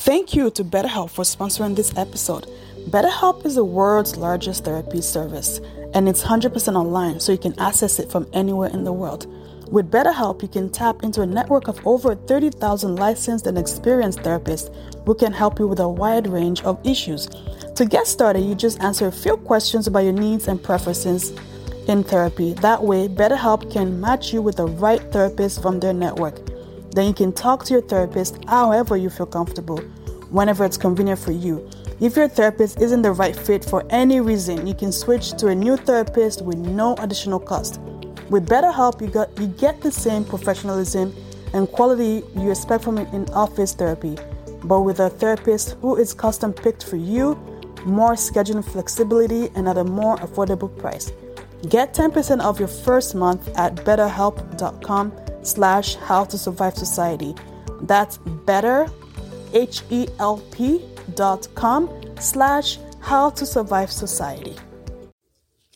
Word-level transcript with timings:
Thank 0.00 0.34
you 0.34 0.50
to 0.52 0.64
BetterHelp 0.64 1.10
for 1.10 1.24
sponsoring 1.24 1.76
this 1.76 1.94
episode. 1.94 2.46
BetterHelp 2.88 3.44
is 3.44 3.56
the 3.56 3.66
world's 3.66 4.16
largest 4.16 4.64
therapy 4.64 5.02
service, 5.02 5.60
and 5.92 6.08
it's 6.08 6.22
100% 6.22 6.74
online, 6.74 7.20
so 7.20 7.32
you 7.32 7.38
can 7.38 7.52
access 7.60 7.98
it 7.98 8.10
from 8.10 8.26
anywhere 8.32 8.70
in 8.70 8.84
the 8.84 8.94
world. 8.94 9.26
With 9.70 9.90
BetterHelp, 9.90 10.40
you 10.40 10.48
can 10.48 10.70
tap 10.70 11.02
into 11.02 11.20
a 11.20 11.26
network 11.26 11.68
of 11.68 11.86
over 11.86 12.14
30,000 12.14 12.96
licensed 12.96 13.46
and 13.46 13.58
experienced 13.58 14.20
therapists 14.20 14.74
who 15.04 15.14
can 15.14 15.34
help 15.34 15.58
you 15.58 15.68
with 15.68 15.80
a 15.80 15.88
wide 15.88 16.26
range 16.28 16.62
of 16.62 16.80
issues. 16.82 17.28
To 17.76 17.84
get 17.84 18.06
started, 18.06 18.40
you 18.40 18.54
just 18.54 18.80
answer 18.80 19.06
a 19.06 19.12
few 19.12 19.36
questions 19.36 19.86
about 19.86 20.04
your 20.04 20.14
needs 20.14 20.48
and 20.48 20.62
preferences 20.62 21.38
in 21.88 22.04
therapy. 22.04 22.54
That 22.54 22.82
way, 22.82 23.06
BetterHelp 23.06 23.70
can 23.70 24.00
match 24.00 24.32
you 24.32 24.40
with 24.40 24.56
the 24.56 24.66
right 24.66 25.02
therapist 25.12 25.60
from 25.60 25.78
their 25.78 25.92
network. 25.92 26.40
Then 26.92 27.06
you 27.06 27.14
can 27.14 27.32
talk 27.32 27.64
to 27.64 27.72
your 27.74 27.82
therapist 27.82 28.38
however 28.48 28.96
you 28.96 29.10
feel 29.10 29.26
comfortable, 29.26 29.78
whenever 30.30 30.64
it's 30.64 30.76
convenient 30.76 31.20
for 31.20 31.32
you. 31.32 31.68
If 32.00 32.16
your 32.16 32.28
therapist 32.28 32.80
isn't 32.80 33.02
the 33.02 33.12
right 33.12 33.36
fit 33.36 33.64
for 33.64 33.84
any 33.90 34.20
reason, 34.20 34.66
you 34.66 34.74
can 34.74 34.90
switch 34.90 35.32
to 35.32 35.48
a 35.48 35.54
new 35.54 35.76
therapist 35.76 36.42
with 36.42 36.56
no 36.56 36.94
additional 36.96 37.38
cost. 37.38 37.80
With 38.30 38.48
BetterHelp, 38.48 39.00
you, 39.00 39.08
got, 39.08 39.38
you 39.38 39.48
get 39.48 39.80
the 39.80 39.92
same 39.92 40.24
professionalism 40.24 41.14
and 41.52 41.70
quality 41.70 42.22
you 42.36 42.50
expect 42.50 42.84
from 42.84 42.98
in 42.98 43.28
office 43.30 43.74
therapy, 43.74 44.16
but 44.64 44.80
with 44.80 45.00
a 45.00 45.10
therapist 45.10 45.76
who 45.80 45.96
is 45.96 46.14
custom 46.14 46.52
picked 46.52 46.84
for 46.84 46.96
you, 46.96 47.34
more 47.84 48.12
scheduling 48.12 48.64
flexibility, 48.64 49.50
and 49.54 49.68
at 49.68 49.78
a 49.78 49.84
more 49.84 50.16
affordable 50.18 50.76
price. 50.78 51.12
Get 51.68 51.92
10% 51.92 52.40
off 52.40 52.58
your 52.58 52.68
first 52.68 53.14
month 53.14 53.48
at 53.58 53.74
betterhelp.com 53.76 55.12
slash 55.42 55.96
how 55.96 56.24
to 56.24 56.38
survive 56.38 56.74
society. 56.74 57.34
That's 57.82 58.18
better, 58.18 58.88
H-E-L-P 59.52 60.84
dot 61.14 61.48
com 61.54 61.90
slash 62.18 62.78
how 63.00 63.30
to 63.30 63.46
survive 63.46 63.90
society. 63.90 64.56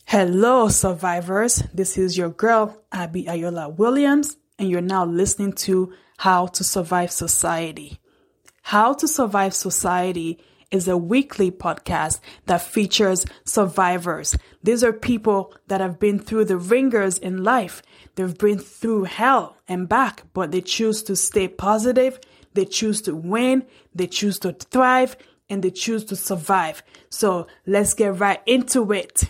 Hello, 0.05 0.69
survivors. 0.69 1.63
This 1.73 1.97
is 1.97 2.17
your 2.17 2.29
girl, 2.29 2.83
Abby 2.91 3.25
Ayola 3.25 3.75
Williams, 3.75 4.37
and 4.59 4.69
you're 4.69 4.81
now 4.81 5.03
listening 5.03 5.53
to 5.53 5.93
How 6.17 6.45
to 6.47 6.63
Survive 6.63 7.11
Society. 7.11 7.99
How 8.61 8.93
to 8.93 9.07
Survive 9.07 9.53
Society 9.55 10.39
is 10.71 10.87
a 10.87 10.97
weekly 10.97 11.51
podcast 11.51 12.19
that 12.45 12.61
features 12.61 13.25
survivors. 13.43 14.37
These 14.63 14.83
are 14.83 14.93
people 14.93 15.53
that 15.67 15.81
have 15.81 15.99
been 15.99 16.19
through 16.19 16.45
the 16.45 16.57
ringers 16.57 17.17
in 17.17 17.43
life. 17.43 17.81
They've 18.15 18.37
been 18.37 18.59
through 18.59 19.03
hell 19.05 19.57
and 19.67 19.87
back, 19.87 20.23
but 20.33 20.51
they 20.51 20.61
choose 20.61 21.03
to 21.03 21.15
stay 21.15 21.47
positive. 21.47 22.19
They 22.53 22.65
choose 22.65 23.01
to 23.03 23.15
win. 23.15 23.65
They 23.93 24.07
choose 24.07 24.39
to 24.39 24.53
thrive 24.53 25.17
and 25.49 25.63
they 25.63 25.71
choose 25.71 26.05
to 26.05 26.15
survive. 26.15 26.83
So 27.09 27.47
let's 27.65 27.93
get 27.93 28.19
right 28.19 28.41
into 28.45 28.91
it. 28.91 29.25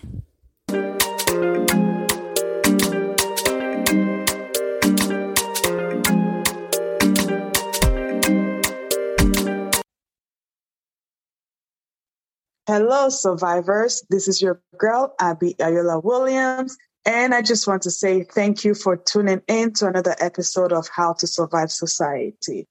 Hello, 12.67 13.09
survivors. 13.09 14.03
This 14.09 14.27
is 14.27 14.41
your 14.41 14.59
girl, 14.75 15.13
Abby 15.19 15.53
Ayola 15.59 16.03
Williams. 16.03 16.75
And 17.05 17.35
I 17.35 17.43
just 17.43 17.67
want 17.67 17.83
to 17.83 17.91
say 17.91 18.23
thank 18.23 18.65
you 18.65 18.73
for 18.73 18.97
tuning 18.97 19.43
in 19.47 19.73
to 19.73 19.85
another 19.85 20.15
episode 20.19 20.73
of 20.73 20.87
How 20.87 21.13
to 21.13 21.27
Survive 21.27 21.71
Society. 21.71 22.65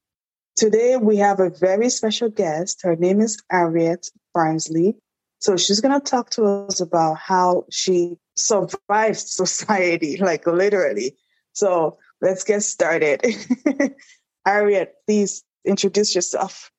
Today 0.57 0.97
we 0.97 1.19
have 1.19 1.39
a 1.39 1.51
very 1.51 1.91
special 1.91 2.29
guest. 2.29 2.81
Her 2.83 2.97
name 2.97 3.21
is 3.21 3.41
Harriet 3.49 4.11
Barnsley. 4.35 4.97
So 5.39 5.57
she's 5.57 5.81
going 5.81 6.01
to 6.01 6.05
talk 6.05 6.31
to 6.31 6.45
us 6.45 6.81
about 6.81 7.19
how 7.19 7.67
she 7.71 8.17
survives 8.35 9.31
society, 9.33 10.17
like 10.17 10.45
literally. 10.45 11.15
So 11.53 11.99
let's 12.21 12.43
get 12.43 12.65
started. 12.65 13.25
Harriet, 14.45 14.95
please 15.07 15.45
introduce 15.65 16.17
yourself. 16.17 16.73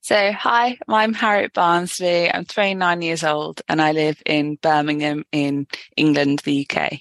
So, 0.00 0.32
hi, 0.32 0.78
I'm 0.88 1.12
Harriet 1.12 1.52
Barnsley. 1.52 2.32
I'm 2.32 2.44
29 2.44 3.02
years 3.02 3.24
old 3.24 3.62
and 3.68 3.82
I 3.82 3.92
live 3.92 4.22
in 4.24 4.56
Birmingham 4.56 5.24
in 5.32 5.66
England, 5.96 6.40
the 6.44 6.66
UK. 6.68 7.00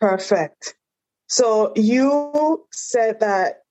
Perfect. 0.00 0.74
So, 1.26 1.72
you 1.76 2.66
said 2.70 3.20
that, 3.20 3.62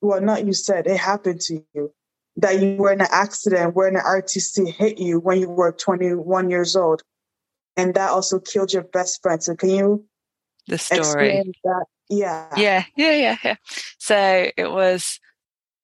well, 0.00 0.20
not 0.20 0.44
you 0.44 0.52
said, 0.52 0.86
it 0.86 0.96
happened 0.96 1.40
to 1.42 1.62
you, 1.74 1.92
that 2.36 2.60
you 2.60 2.76
were 2.76 2.92
in 2.92 3.00
an 3.00 3.08
accident 3.10 3.74
where 3.74 3.88
an 3.88 3.96
RTC 3.96 4.72
hit 4.72 4.98
you 4.98 5.20
when 5.20 5.40
you 5.40 5.48
were 5.48 5.72
21 5.72 6.50
years 6.50 6.74
old. 6.76 7.02
And 7.76 7.94
that 7.94 8.10
also 8.10 8.40
killed 8.40 8.72
your 8.72 8.82
best 8.82 9.22
friend. 9.22 9.42
So, 9.42 9.54
can 9.54 9.70
you 9.70 10.06
the 10.66 10.78
story? 10.78 11.54
That? 11.64 11.84
Yeah. 12.08 12.48
Yeah, 12.56 12.84
yeah, 12.96 13.12
yeah, 13.12 13.36
yeah. 13.44 13.56
So, 13.98 14.50
it 14.56 14.70
was 14.70 15.20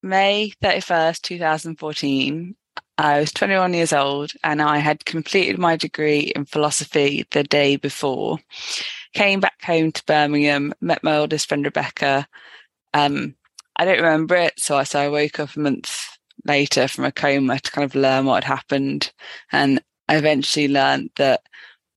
May 0.06 0.52
31st, 0.62 1.20
2014, 1.22 2.54
I 2.96 3.18
was 3.18 3.32
21 3.32 3.74
years 3.74 3.92
old 3.92 4.30
and 4.44 4.62
I 4.62 4.78
had 4.78 5.04
completed 5.04 5.58
my 5.58 5.76
degree 5.76 6.32
in 6.34 6.44
philosophy 6.44 7.26
the 7.32 7.42
day 7.42 7.74
before. 7.74 8.38
Came 9.14 9.40
back 9.40 9.60
home 9.62 9.90
to 9.90 10.04
Birmingham, 10.06 10.72
met 10.80 11.02
my 11.02 11.16
oldest 11.16 11.48
friend 11.48 11.64
Rebecca. 11.64 12.28
Um, 12.94 13.34
I 13.74 13.84
don't 13.84 13.98
remember 13.98 14.36
it, 14.36 14.54
so 14.58 14.76
I, 14.76 14.84
so 14.84 15.00
I 15.00 15.08
woke 15.08 15.40
up 15.40 15.56
a 15.56 15.60
month 15.60 16.18
later 16.44 16.86
from 16.86 17.04
a 17.04 17.12
coma 17.12 17.58
to 17.58 17.70
kind 17.70 17.84
of 17.84 17.96
learn 17.96 18.26
what 18.26 18.44
had 18.44 18.54
happened. 18.54 19.12
And 19.50 19.82
I 20.08 20.16
eventually 20.16 20.68
learned 20.68 21.10
that 21.16 21.42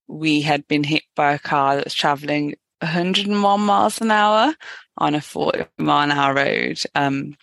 we 0.08 0.40
had 0.40 0.66
been 0.66 0.82
hit 0.82 1.04
by 1.14 1.34
a 1.34 1.38
car 1.38 1.76
that 1.76 1.84
was 1.84 1.94
traveling 1.94 2.56
101 2.80 3.60
miles 3.60 4.00
an 4.00 4.10
hour 4.10 4.54
on 4.98 5.14
a 5.14 5.20
40 5.20 5.64
mile 5.78 6.04
an 6.04 6.10
hour 6.10 6.34
road. 6.34 6.82
Um, 6.94 7.36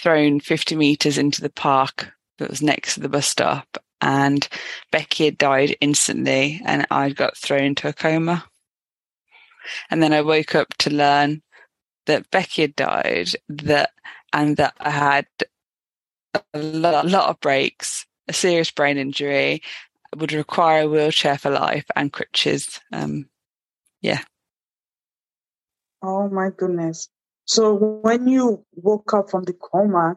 thrown 0.00 0.40
50 0.40 0.76
meters 0.76 1.18
into 1.18 1.40
the 1.40 1.50
park 1.50 2.12
that 2.38 2.50
was 2.50 2.62
next 2.62 2.94
to 2.94 3.00
the 3.00 3.08
bus 3.08 3.26
stop. 3.26 3.78
And 4.00 4.46
Becky 4.92 5.24
had 5.24 5.38
died 5.38 5.76
instantly, 5.80 6.60
and 6.64 6.86
I 6.90 7.10
got 7.10 7.36
thrown 7.36 7.64
into 7.64 7.88
a 7.88 7.92
coma. 7.92 8.44
And 9.90 10.02
then 10.02 10.12
I 10.12 10.22
woke 10.22 10.54
up 10.54 10.74
to 10.78 10.90
learn 10.90 11.42
that 12.06 12.30
Becky 12.30 12.62
had 12.62 12.76
died, 12.76 13.28
that 13.48 13.90
and 14.32 14.56
that 14.56 14.74
I 14.78 14.90
had 14.90 15.26
a 16.54 16.58
lot, 16.58 17.04
a 17.04 17.08
lot 17.08 17.28
of 17.28 17.40
breaks, 17.40 18.06
a 18.28 18.32
serious 18.32 18.70
brain 18.70 18.98
injury, 18.98 19.62
would 20.16 20.32
require 20.32 20.82
a 20.82 20.88
wheelchair 20.88 21.36
for 21.38 21.50
life 21.50 21.84
and 21.96 22.12
crutches. 22.12 22.80
Um, 22.92 23.28
yeah. 24.00 24.22
Oh 26.02 26.28
my 26.28 26.50
goodness. 26.56 27.08
So 27.48 27.74
when 27.74 28.28
you 28.28 28.64
woke 28.74 29.14
up 29.14 29.30
from 29.30 29.44
the 29.44 29.54
coma, 29.54 30.16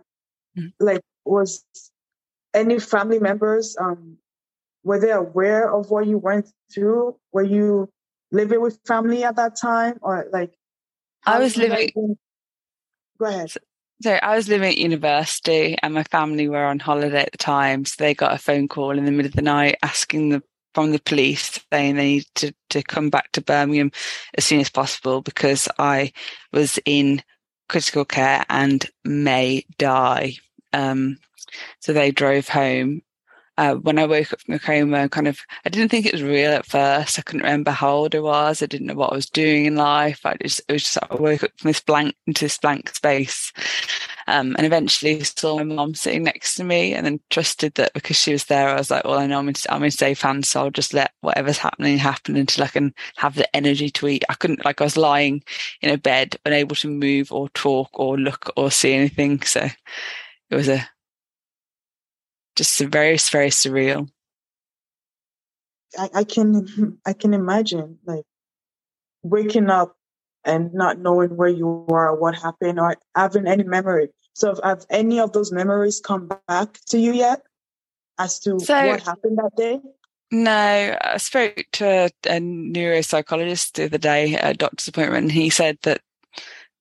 mm-hmm. 0.58 0.68
like 0.80 1.02
was 1.24 1.64
any 2.54 2.78
family 2.80 3.20
members 3.20 3.78
um 3.80 4.18
were 4.84 5.00
they 5.00 5.12
aware 5.12 5.72
of 5.72 5.90
what 5.90 6.08
you 6.08 6.18
went 6.18 6.52
through? 6.74 7.16
Were 7.32 7.44
you 7.44 7.90
living 8.32 8.62
with 8.62 8.80
family 8.86 9.24
at 9.24 9.38
that 9.38 9.56
time 9.56 9.98
or 10.02 10.28
like 10.32 10.52
I 11.26 11.40
was 11.40 11.56
living 11.56 12.18
Go 13.18 13.26
ahead. 13.26 13.52
So 14.02 14.14
I 14.14 14.36
was 14.36 14.50
living 14.50 14.70
at 14.70 14.78
university 14.78 15.78
and 15.82 15.94
my 15.94 16.04
family 16.04 16.50
were 16.50 16.66
on 16.66 16.80
holiday 16.80 17.22
at 17.22 17.32
the 17.32 17.38
time. 17.38 17.86
So 17.86 17.96
they 18.00 18.16
got 18.16 18.34
a 18.34 18.40
phone 18.40 18.68
call 18.68 18.98
in 18.98 19.06
the 19.06 19.12
middle 19.12 19.28
of 19.28 19.36
the 19.36 19.44
night 19.44 19.78
asking 19.84 20.30
the 20.30 20.44
from 20.74 20.92
the 20.92 21.00
police 21.00 21.60
saying 21.72 21.96
they 21.96 22.08
need 22.08 22.26
to, 22.36 22.54
to 22.70 22.84
come 22.84 23.10
back 23.10 23.32
to 23.34 23.42
Birmingham 23.42 23.92
as 24.38 24.46
soon 24.46 24.60
as 24.60 24.70
possible 24.70 25.22
because 25.22 25.68
I 25.78 26.14
was 26.52 26.80
in 26.86 27.24
critical 27.70 28.06
care 28.06 28.46
and 28.50 28.86
may 29.04 29.66
die. 29.78 30.36
Um, 30.74 31.18
so 31.80 31.94
they 31.94 32.12
drove 32.12 32.48
home. 32.48 33.02
Uh, 33.58 33.76
when 33.76 34.00
I 34.00 34.06
woke 34.06 34.34
up 34.34 34.42
from 34.42 34.54
the 34.54 34.60
coma, 34.60 35.10
kind 35.10 35.28
of, 35.28 35.40
I 35.66 35.70
didn't 35.70 35.90
think 35.90 36.06
it 36.06 36.14
was 36.14 36.24
real 36.24 36.52
at 36.52 36.66
first. 36.66 37.20
I 37.20 37.22
couldn't 37.22 37.44
remember 37.44 37.72
how 37.72 37.92
old 37.92 38.16
I 38.16 38.20
was. 38.20 38.64
I 38.64 38.66
didn't 38.66 38.88
know 38.88 38.96
what 38.96 39.12
I 39.12 39.16
was 39.16 39.30
doing 39.30 39.66
in 39.66 39.76
life. 39.76 40.26
I 40.26 40.36
just, 40.42 40.62
it 40.68 40.74
was 40.74 40.84
just, 40.84 40.98
I 40.98 41.16
woke 41.16 41.44
up 41.44 41.52
from 41.58 41.70
this 41.70 41.82
blank 41.82 42.16
into 42.26 42.46
this 42.46 42.58
blank 42.58 42.96
space. 42.96 43.52
Um, 44.32 44.56
and 44.58 44.66
eventually 44.66 45.22
saw 45.26 45.58
my 45.58 45.64
mom 45.64 45.94
sitting 45.94 46.24
next 46.24 46.56
to 46.56 46.64
me 46.64 46.94
and 46.94 47.06
then 47.06 47.20
trusted 47.30 47.74
that 47.74 47.92
because 47.94 48.16
she 48.16 48.32
was 48.32 48.46
there, 48.46 48.70
I 48.70 48.76
was 48.76 48.90
like, 48.90 49.04
well, 49.04 49.20
I 49.20 49.28
know 49.28 49.40
I'm 49.40 49.50
in, 49.50 49.56
I'm 49.70 49.84
in 49.84 49.92
safe 49.92 50.22
hands. 50.22 50.48
So 50.48 50.62
I'll 50.62 50.72
just 50.72 50.94
let 50.94 51.12
whatever's 51.20 51.58
happening 51.58 51.98
happen 51.98 52.38
until 52.38 52.64
I 52.64 52.68
can 52.68 52.94
have 53.18 53.36
the 53.36 53.54
energy 53.54 53.90
to 53.90 54.08
eat. 54.08 54.24
I 54.30 54.36
couldn't, 54.36 54.64
like, 54.64 54.80
I 54.80 54.86
was 54.86 54.96
lying 54.96 55.44
in 55.82 55.90
a 55.90 55.98
bed, 55.98 56.38
unable 56.46 56.78
to 56.78 56.88
move 56.88 57.34
or 57.34 57.50
talk 57.50 57.90
or 57.94 58.18
look 58.18 58.54
or 58.56 58.72
see 58.72 58.94
anything. 58.94 59.42
So 59.42 59.68
it 60.50 60.56
was 60.56 60.70
a, 60.70 60.88
just 62.56 62.80
a 62.80 62.88
very, 62.88 63.18
very 63.18 63.50
surreal. 63.50 64.10
I, 66.00 66.10
I 66.16 66.24
can, 66.24 66.98
I 67.06 67.12
can 67.12 67.34
imagine 67.34 68.00
like 68.06 68.24
waking 69.24 69.70
up 69.70 69.98
and 70.46 70.74
not 70.74 71.00
knowing 71.00 71.36
where 71.36 71.50
you 71.50 71.86
are 71.90 72.12
or 72.12 72.20
what 72.20 72.36
happened 72.36 72.80
or 72.80 72.96
having 73.14 73.46
any 73.46 73.66
memory 73.66 74.08
So 74.34 74.56
have 74.64 74.86
any 74.90 75.20
of 75.20 75.34
those 75.34 75.52
memories 75.52 76.00
come 76.00 76.30
back 76.48 76.80
to 76.88 76.98
you 76.98 77.14
yet 77.14 77.42
as 78.18 78.40
to 78.40 78.60
so, 78.60 78.88
what 78.88 79.02
happened 79.02 79.38
that 79.38 79.56
day? 79.56 79.80
No, 80.32 80.98
I 81.02 81.18
spoke 81.18 81.66
to 81.74 81.86
a, 81.86 82.06
a 82.26 82.40
neuropsychologist 82.40 83.74
the 83.74 83.86
other 83.86 83.98
day 83.98 84.36
at 84.36 84.52
a 84.52 84.58
doctor's 84.58 84.88
appointment, 84.88 85.24
and 85.24 85.32
he 85.32 85.50
said 85.50 85.78
that 85.84 86.02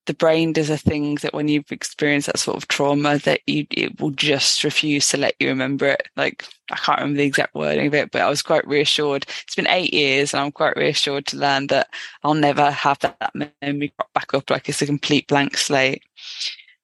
the 0.07 0.15
brain 0.15 0.53
does 0.53 0.71
a 0.71 0.79
thing 0.79 1.17
that 1.17 1.35
when 1.35 1.49
you've 1.49 1.71
experienced 1.71 2.27
that 2.27 2.39
sort 2.39 2.57
of 2.57 2.67
trauma 2.69 3.19
that 3.19 3.41
you 3.47 3.67
it 3.71 4.01
will 4.01 4.11
just 4.11 4.65
refuse 4.65 5.09
to 5.09 5.17
let 5.17 5.35
you 5.39 5.49
remember 5.49 5.87
it. 5.87 6.09
Like 6.17 6.45
i 6.73 6.77
can't 6.77 7.01
remember 7.01 7.19
the 7.19 7.27
exact 7.27 7.55
wording 7.55 7.87
of 7.87 7.95
it 7.95 8.11
but 8.11 8.23
i 8.23 8.29
was 8.29 8.43
quite 8.43 8.67
reassured. 8.67 9.25
It's 9.45 9.55
been 9.55 9.69
eight 9.69 9.93
years 9.93 10.33
and 10.33 10.41
i'm 10.41 10.53
quite 10.53 10.77
reassured 10.77 11.27
to 11.27 11.37
learn 11.37 11.69
that 11.69 11.89
i'll 12.25 12.35
never 12.35 12.71
have 12.71 12.99
that, 13.01 13.19
that 13.21 13.55
memory 13.63 13.93
back 14.15 14.35
up 14.35 14.51
like 14.51 14.69
it's 14.69 14.83
a 14.83 14.87
complete 14.87 15.29
blank 15.29 15.57
slate 15.57 16.03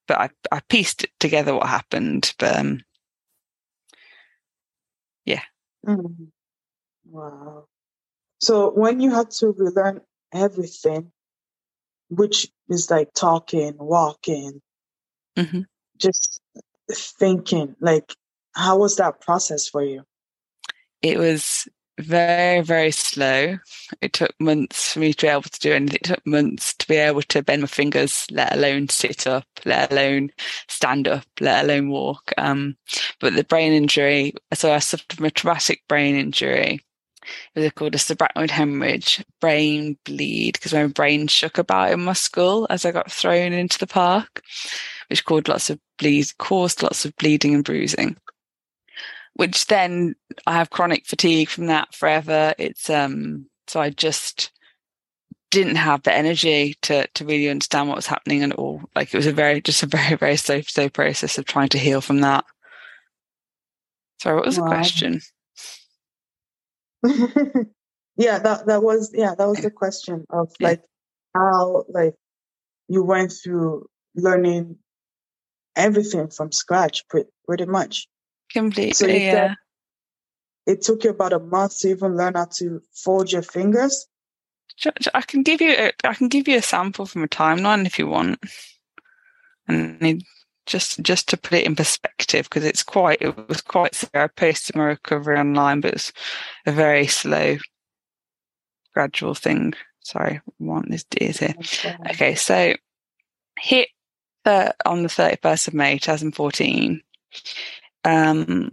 but 0.06 0.18
i 0.18 0.28
i 0.52 0.60
pieced 0.68 1.06
together 1.20 1.54
what 1.54 1.66
happened 1.66 2.34
but 2.38 2.56
um 2.56 2.80
yeah 5.24 5.42
mm. 5.86 6.28
wow 7.08 7.66
so 8.38 8.70
when 8.70 9.00
you 9.00 9.10
had 9.10 9.30
to 9.30 9.52
relearn 9.52 10.00
everything 10.32 11.10
which 12.08 12.48
is 12.68 12.90
like 12.90 13.12
talking, 13.14 13.74
walking, 13.78 14.60
mm-hmm. 15.36 15.60
just 15.98 16.40
thinking. 16.90 17.74
Like, 17.80 18.14
how 18.54 18.78
was 18.78 18.96
that 18.96 19.20
process 19.20 19.68
for 19.68 19.82
you? 19.82 20.02
It 21.02 21.18
was 21.18 21.68
very, 21.98 22.60
very 22.60 22.90
slow. 22.90 23.58
It 24.00 24.12
took 24.12 24.32
months 24.40 24.92
for 24.92 25.00
me 25.00 25.12
to 25.12 25.26
be 25.26 25.28
able 25.28 25.42
to 25.42 25.60
do 25.60 25.72
anything. 25.72 25.96
It 25.96 26.04
took 26.04 26.26
months 26.26 26.74
to 26.74 26.88
be 26.88 26.96
able 26.96 27.22
to 27.22 27.42
bend 27.42 27.62
my 27.62 27.68
fingers, 27.68 28.26
let 28.30 28.54
alone 28.54 28.88
sit 28.88 29.26
up, 29.26 29.46
let 29.64 29.92
alone 29.92 30.30
stand 30.68 31.08
up, 31.08 31.24
let 31.40 31.64
alone 31.64 31.88
walk. 31.90 32.32
Um, 32.36 32.76
but 33.20 33.34
the 33.34 33.44
brain 33.44 33.72
injury, 33.72 34.34
so 34.54 34.72
I 34.72 34.78
suffered 34.78 35.12
from 35.12 35.26
a 35.26 35.30
traumatic 35.30 35.82
brain 35.88 36.16
injury 36.16 36.80
it 37.54 37.60
was 37.60 37.72
called 37.72 37.94
a 37.94 37.98
subarachnoid 37.98 38.50
hemorrhage, 38.50 39.24
brain 39.40 39.98
bleed, 40.04 40.54
because 40.54 40.72
my 40.72 40.86
brain 40.86 41.26
shook 41.26 41.58
about 41.58 41.92
in 41.92 42.00
my 42.00 42.12
skull 42.12 42.66
as 42.70 42.84
I 42.84 42.92
got 42.92 43.10
thrown 43.10 43.52
into 43.52 43.78
the 43.78 43.86
park, 43.86 44.42
which 45.08 45.24
caused 45.24 45.48
lots 45.48 45.70
of 45.70 45.80
bleed, 45.98 46.26
caused 46.38 46.82
lots 46.82 47.04
of 47.04 47.16
bleeding 47.16 47.54
and 47.54 47.64
bruising. 47.64 48.16
Which 49.36 49.66
then 49.66 50.14
I 50.46 50.54
have 50.54 50.70
chronic 50.70 51.06
fatigue 51.06 51.48
from 51.48 51.66
that 51.66 51.94
forever. 51.94 52.54
It's 52.58 52.90
um 52.90 53.46
so 53.66 53.80
I 53.80 53.90
just 53.90 54.50
didn't 55.50 55.76
have 55.76 56.02
the 56.02 56.12
energy 56.12 56.74
to 56.82 57.06
to 57.06 57.24
really 57.24 57.48
understand 57.48 57.88
what 57.88 57.96
was 57.96 58.06
happening 58.06 58.42
at 58.42 58.52
all. 58.52 58.82
Like 58.94 59.12
it 59.12 59.16
was 59.16 59.26
a 59.26 59.32
very 59.32 59.60
just 59.60 59.82
a 59.82 59.86
very 59.86 60.16
very 60.16 60.36
slow 60.36 60.60
slow 60.62 60.88
process 60.88 61.38
of 61.38 61.44
trying 61.44 61.68
to 61.70 61.78
heal 61.78 62.00
from 62.00 62.20
that. 62.20 62.44
Sorry, 64.20 64.36
what 64.36 64.46
was 64.46 64.58
wow. 64.58 64.64
the 64.64 64.70
question? 64.74 65.20
yeah, 68.16 68.38
that 68.38 68.66
that 68.66 68.82
was 68.82 69.10
yeah, 69.14 69.34
that 69.36 69.46
was 69.46 69.60
the 69.60 69.70
question 69.70 70.24
of 70.30 70.50
yeah. 70.58 70.68
like 70.68 70.82
how 71.34 71.84
like 71.88 72.14
you 72.88 73.02
went 73.02 73.32
through 73.32 73.86
learning 74.14 74.78
everything 75.74 76.28
from 76.28 76.50
scratch 76.52 77.06
pretty, 77.08 77.28
pretty 77.46 77.66
much. 77.66 78.08
Completely, 78.52 78.92
so 78.92 79.06
yeah. 79.06 79.54
It 80.66 80.82
took 80.82 81.04
you 81.04 81.10
about 81.10 81.32
a 81.32 81.38
month 81.38 81.78
to 81.80 81.90
even 81.90 82.16
learn 82.16 82.34
how 82.34 82.46
to 82.56 82.80
fold 82.92 83.30
your 83.30 83.42
fingers. 83.42 84.08
I 85.14 85.22
can 85.22 85.42
give 85.42 85.60
you 85.60 85.70
a, 85.70 85.92
I 86.04 86.14
can 86.14 86.28
give 86.28 86.48
you 86.48 86.58
a 86.58 86.62
sample 86.62 87.06
from 87.06 87.22
a 87.22 87.28
timeline 87.28 87.86
if 87.86 87.98
you 87.98 88.06
want, 88.06 88.40
and 89.68 90.22
just 90.66 91.00
just 91.00 91.28
to 91.28 91.36
put 91.36 91.54
it 91.54 91.64
in 91.64 91.76
perspective 91.76 92.48
because 92.48 92.64
it's 92.64 92.82
quite 92.82 93.22
it 93.22 93.48
was 93.48 93.62
quite 93.62 93.94
slow. 93.94 94.10
I 94.14 94.26
posted 94.26 94.76
my 94.76 94.84
recovery 94.84 95.38
online, 95.38 95.80
but 95.80 95.94
it's 95.94 96.12
a 96.66 96.72
very 96.72 97.06
slow, 97.06 97.56
gradual 98.92 99.34
thing. 99.34 99.74
Sorry, 100.00 100.40
want 100.58 100.90
this 100.90 101.04
is 101.20 101.38
here. 101.38 101.54
Okay. 101.58 101.96
okay, 102.10 102.34
so 102.34 102.74
hit 103.58 103.88
the, 104.44 104.74
on 104.84 105.02
the 105.02 105.08
thirty 105.08 105.38
first 105.42 105.68
of 105.68 105.74
May, 105.74 105.98
two 105.98 106.06
thousand 106.06 106.32
fourteen. 106.32 107.02
Um, 108.06 108.70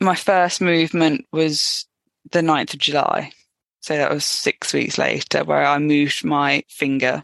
my 0.00 0.14
first 0.14 0.60
movement 0.60 1.26
was 1.32 1.86
the 2.30 2.40
9th 2.40 2.74
of 2.74 2.80
July. 2.80 3.32
So 3.80 3.96
that 3.96 4.12
was 4.12 4.24
six 4.24 4.72
weeks 4.72 4.98
later, 4.98 5.44
where 5.44 5.64
I 5.64 5.78
moved 5.78 6.24
my 6.24 6.62
finger 6.68 7.22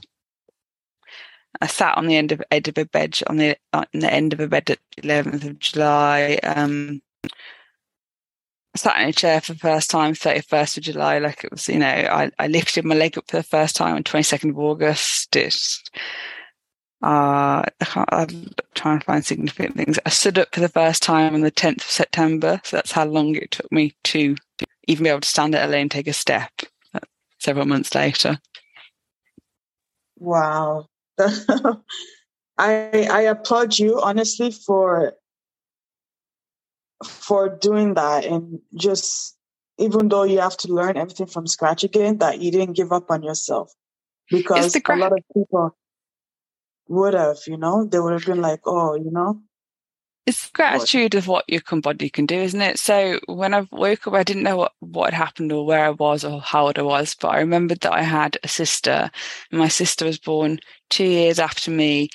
I 1.60 1.66
sat 1.66 1.96
on 1.96 2.06
the 2.06 2.16
end 2.16 2.32
of, 2.32 2.42
end 2.50 2.69
of 2.69 2.78
a 2.78 2.84
bed 2.84 3.19
on 3.26 3.36
the 3.36 3.56
on 3.72 3.86
the 3.92 4.12
end 4.12 4.32
of 4.32 4.40
a 4.40 4.48
bed 4.48 4.70
at 4.70 4.78
the 4.96 5.02
11th 5.02 5.44
of 5.44 5.58
July. 5.58 6.38
Um, 6.42 7.02
sat 8.76 9.00
in 9.00 9.08
a 9.08 9.12
chair 9.12 9.40
for 9.40 9.54
the 9.54 9.58
first 9.58 9.90
time, 9.90 10.12
31st 10.14 10.76
of 10.76 10.82
July. 10.84 11.19
Like 11.19 11.42
it 11.42 11.50
was, 11.50 11.69
you 11.69 11.78
know, 11.78 11.86
I, 11.86 12.30
I 12.38 12.46
lifted 12.46 12.84
my 12.84 12.94
leg 12.94 13.19
up 13.19 13.25
for 13.28 13.38
the 13.38 13.42
first 13.42 13.75
time 13.75 13.96
on 13.96 14.04
22nd 14.04 14.50
of 14.50 14.58
August. 14.58 15.34
It's, 15.34 15.82
uh, 17.03 17.62
I 17.81 17.85
can't, 17.85 18.09
I'm 18.12 18.50
trying 18.75 18.99
to 18.99 19.05
find 19.05 19.25
significant 19.25 19.77
things. 19.77 19.99
I 20.05 20.11
stood 20.11 20.39
up 20.39 20.53
for 20.53 20.61
the 20.61 20.69
first 20.69 21.03
time 21.03 21.35
on 21.35 21.43
the 21.43 21.53
10th 21.53 21.79
of 21.79 21.91
September. 21.91 22.61
So 22.65 22.77
that's 22.77 22.93
how 22.93 23.05
long 23.05 23.37
it 23.37 23.53
took 23.53 23.71
me 23.71 23.95
to 24.05 24.37
even 24.89 25.05
be 25.05 25.11
able 25.11 25.21
to 25.21 25.29
stand 25.29 25.55
it 25.55 25.62
alone, 25.62 25.89
take 25.89 26.09
a 26.09 26.12
step 26.12 26.50
uh, 26.95 27.00
several 27.39 27.67
months 27.67 27.95
later. 27.95 28.41
Wow. 30.19 30.87
I 31.21 31.79
I 32.59 33.21
applaud 33.23 33.79
you 33.79 34.00
honestly 34.00 34.50
for 34.50 35.12
for 37.05 37.49
doing 37.49 37.95
that 37.95 38.25
and 38.25 38.61
just 38.75 39.37
even 39.79 40.09
though 40.09 40.25
you 40.25 40.41
have 40.41 40.56
to 40.56 40.73
learn 40.73 40.97
everything 40.97 41.27
from 41.27 41.47
scratch 41.47 41.85
again, 41.85 42.19
that 42.19 42.41
you 42.41 42.50
didn't 42.50 42.75
give 42.75 42.91
up 42.91 43.11
on 43.12 43.23
yourself 43.23 43.73
because 44.29 44.75
gra- 44.83 44.97
a 44.97 44.99
lot 44.99 45.12
of 45.12 45.23
people 45.33 45.77
would 46.88 47.14
have, 47.14 47.38
you 47.46 47.56
know, 47.56 47.85
they 47.85 48.00
would 48.00 48.12
have 48.12 48.26
been 48.26 48.40
like, 48.40 48.61
oh, 48.67 48.94
you 48.94 49.11
know. 49.11 49.40
It's 50.26 50.50
gratitude 50.50 51.14
of 51.14 51.26
what 51.26 51.46
your 51.49 51.62
body 51.81 52.11
can 52.11 52.26
do, 52.26 52.37
isn't 52.37 52.61
it? 52.61 52.79
So 52.79 53.19
when 53.26 53.55
I 53.55 53.67
woke 53.73 54.06
up, 54.06 54.12
I 54.12 54.23
didn't 54.23 54.43
know 54.43 54.58
what, 54.58 54.73
what 54.81 55.14
had 55.14 55.25
happened 55.25 55.52
or 55.52 55.64
where 55.64 55.87
I 55.87 55.90
was 55.90 56.23
or 56.23 56.43
how 56.43 56.67
old 56.67 56.79
I 56.79 56.82
was, 56.82 57.17
but 57.19 57.29
I 57.29 57.38
remembered 57.38 57.81
that 57.81 57.94
I 57.94 58.02
had 58.02 58.37
a 58.43 58.49
sister. 58.49 59.11
And 59.50 59.58
my 59.58 59.69
sister 59.69 60.05
was 60.05 60.19
born 60.19 60.61
two 60.90 61.06
years 61.06 61.38
after 61.38 61.70
me, 61.70 62.11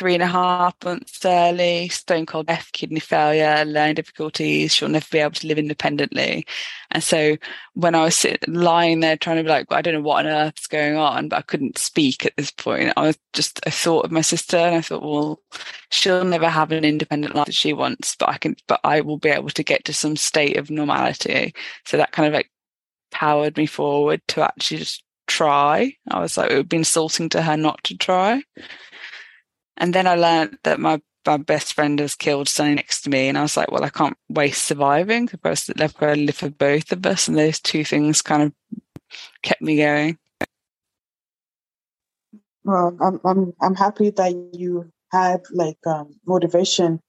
three 0.00 0.14
and 0.14 0.22
a 0.22 0.26
half 0.26 0.74
months 0.82 1.22
early, 1.26 1.86
stone 1.90 2.24
cold 2.24 2.46
death, 2.46 2.70
kidney 2.72 3.00
failure, 3.00 3.66
learning 3.66 3.96
difficulties. 3.96 4.74
She'll 4.74 4.88
never 4.88 5.04
be 5.10 5.18
able 5.18 5.32
to 5.32 5.46
live 5.46 5.58
independently. 5.58 6.46
And 6.90 7.02
so 7.02 7.36
when 7.74 7.94
I 7.94 8.04
was 8.04 8.16
sitting, 8.16 8.54
lying 8.54 9.00
there 9.00 9.18
trying 9.18 9.36
to 9.36 9.42
be 9.42 9.50
like, 9.50 9.66
I 9.70 9.82
don't 9.82 9.92
know 9.92 10.00
what 10.00 10.24
on 10.24 10.32
earth's 10.32 10.66
going 10.66 10.96
on, 10.96 11.28
but 11.28 11.36
I 11.36 11.42
couldn't 11.42 11.76
speak 11.76 12.24
at 12.24 12.34
this 12.38 12.50
point. 12.50 12.94
I 12.96 13.08
was 13.08 13.18
just, 13.34 13.60
I 13.66 13.70
thought 13.70 14.06
of 14.06 14.10
my 14.10 14.22
sister 14.22 14.56
and 14.56 14.76
I 14.76 14.80
thought, 14.80 15.02
well, 15.02 15.42
she'll 15.90 16.24
never 16.24 16.48
have 16.48 16.72
an 16.72 16.82
independent 16.82 17.34
life 17.34 17.44
that 17.44 17.54
she 17.54 17.74
wants, 17.74 18.16
but 18.16 18.30
I 18.30 18.38
can, 18.38 18.56
but 18.68 18.80
I 18.82 19.02
will 19.02 19.18
be 19.18 19.28
able 19.28 19.50
to 19.50 19.62
get 19.62 19.84
to 19.84 19.92
some 19.92 20.16
state 20.16 20.56
of 20.56 20.70
normality. 20.70 21.54
So 21.84 21.98
that 21.98 22.12
kind 22.12 22.26
of 22.26 22.32
like 22.32 22.50
powered 23.10 23.58
me 23.58 23.66
forward 23.66 24.22
to 24.28 24.42
actually 24.42 24.78
just 24.78 25.04
try. 25.26 25.92
I 26.10 26.20
was 26.20 26.38
like, 26.38 26.50
it 26.50 26.56
would 26.56 26.70
be 26.70 26.78
insulting 26.78 27.28
to 27.28 27.42
her 27.42 27.58
not 27.58 27.84
to 27.84 27.98
try. 27.98 28.42
And 29.76 29.94
then 29.94 30.06
I 30.06 30.14
learned 30.14 30.58
that 30.64 30.80
my 30.80 31.00
my 31.26 31.36
best 31.36 31.74
friend 31.74 32.00
was 32.00 32.14
killed 32.14 32.48
standing 32.48 32.76
next 32.76 33.02
to 33.02 33.10
me, 33.10 33.28
and 33.28 33.36
I 33.36 33.42
was 33.42 33.56
like, 33.56 33.70
well, 33.70 33.84
I 33.84 33.90
can't 33.90 34.16
waste 34.28 34.64
surviving. 34.64 35.26
Because 35.26 35.70
I've 35.78 35.96
got 35.96 36.14
to 36.14 36.20
live 36.20 36.36
for 36.36 36.50
both 36.50 36.92
of 36.92 37.04
us, 37.06 37.28
and 37.28 37.36
those 37.36 37.60
two 37.60 37.84
things 37.84 38.22
kind 38.22 38.42
of 38.42 38.52
kept 39.42 39.62
me 39.62 39.76
going. 39.76 40.18
Well, 42.64 42.96
I'm 43.00 43.20
I'm 43.24 43.52
I'm 43.60 43.74
happy 43.74 44.10
that 44.10 44.32
you 44.52 44.90
had 45.12 45.42
like 45.50 45.78
um, 45.86 46.14
motivation 46.26 47.00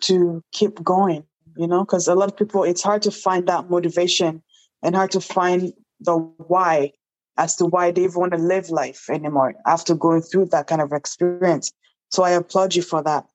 to 0.00 0.42
keep 0.52 0.82
going. 0.82 1.24
You 1.56 1.66
know, 1.66 1.84
because 1.84 2.06
a 2.08 2.14
lot 2.14 2.30
of 2.30 2.36
people, 2.36 2.62
it's 2.64 2.82
hard 2.82 3.02
to 3.02 3.10
find 3.10 3.48
that 3.48 3.68
motivation 3.68 4.42
and 4.82 4.94
hard 4.94 5.10
to 5.10 5.20
find 5.20 5.72
the 6.00 6.16
why 6.16 6.92
as 7.40 7.56
to 7.56 7.64
why 7.64 7.90
they 7.90 8.04
even 8.04 8.20
want 8.20 8.32
to 8.32 8.38
live 8.38 8.68
life 8.68 9.08
anymore 9.08 9.54
after 9.66 9.94
going 9.94 10.20
through 10.20 10.44
that 10.44 10.66
kind 10.66 10.82
of 10.82 10.92
experience. 10.92 11.72
So 12.10 12.22
I 12.22 12.32
applaud 12.32 12.74
you 12.74 12.82
for 12.82 13.02
that. 13.02 13.26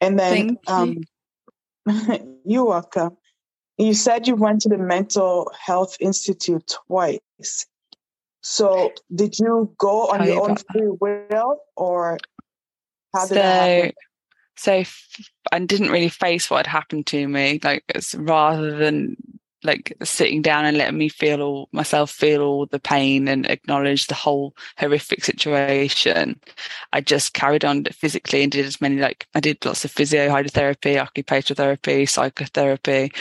And 0.00 0.18
then 0.18 0.58
um, 0.66 1.04
you. 1.86 2.40
you're 2.46 2.64
welcome. 2.64 3.18
You 3.76 3.92
said 3.92 4.26
you 4.26 4.34
went 4.34 4.62
to 4.62 4.70
the 4.70 4.78
Mental 4.78 5.52
Health 5.60 5.98
Institute 6.00 6.74
twice. 6.86 7.66
So 8.40 8.92
did 9.14 9.38
you 9.38 9.74
go 9.76 10.08
on 10.08 10.26
your 10.26 10.48
own 10.48 10.56
free 10.56 10.88
will 10.88 11.58
or 11.76 12.18
how 13.12 13.22
did 13.22 13.28
so, 13.28 13.34
that 13.34 13.68
happen? 13.68 13.92
So 14.56 14.84
I 15.52 15.58
didn't 15.58 15.90
really 15.90 16.08
face 16.08 16.48
what 16.48 16.66
had 16.66 16.72
happened 16.72 17.06
to 17.08 17.28
me. 17.28 17.60
Like, 17.62 17.84
rather 18.16 18.74
than 18.76 19.16
like 19.64 19.96
sitting 20.02 20.42
down 20.42 20.64
and 20.64 20.76
letting 20.76 20.98
me 20.98 21.08
feel 21.08 21.40
all 21.42 21.68
myself 21.72 22.10
feel 22.10 22.42
all 22.42 22.66
the 22.66 22.78
pain 22.78 23.28
and 23.28 23.46
acknowledge 23.46 24.06
the 24.06 24.14
whole 24.14 24.54
horrific 24.78 25.24
situation. 25.24 26.38
I 26.92 27.00
just 27.00 27.34
carried 27.34 27.64
on 27.64 27.84
physically 27.84 28.42
and 28.42 28.52
did 28.52 28.66
as 28.66 28.80
many 28.80 28.96
like 28.96 29.26
i 29.34 29.40
did 29.40 29.64
lots 29.64 29.84
of 29.84 29.90
physio 29.90 30.28
hydrotherapy 30.28 31.00
occupational 31.00 31.56
therapy 31.56 32.06
psychotherapy. 32.06 33.12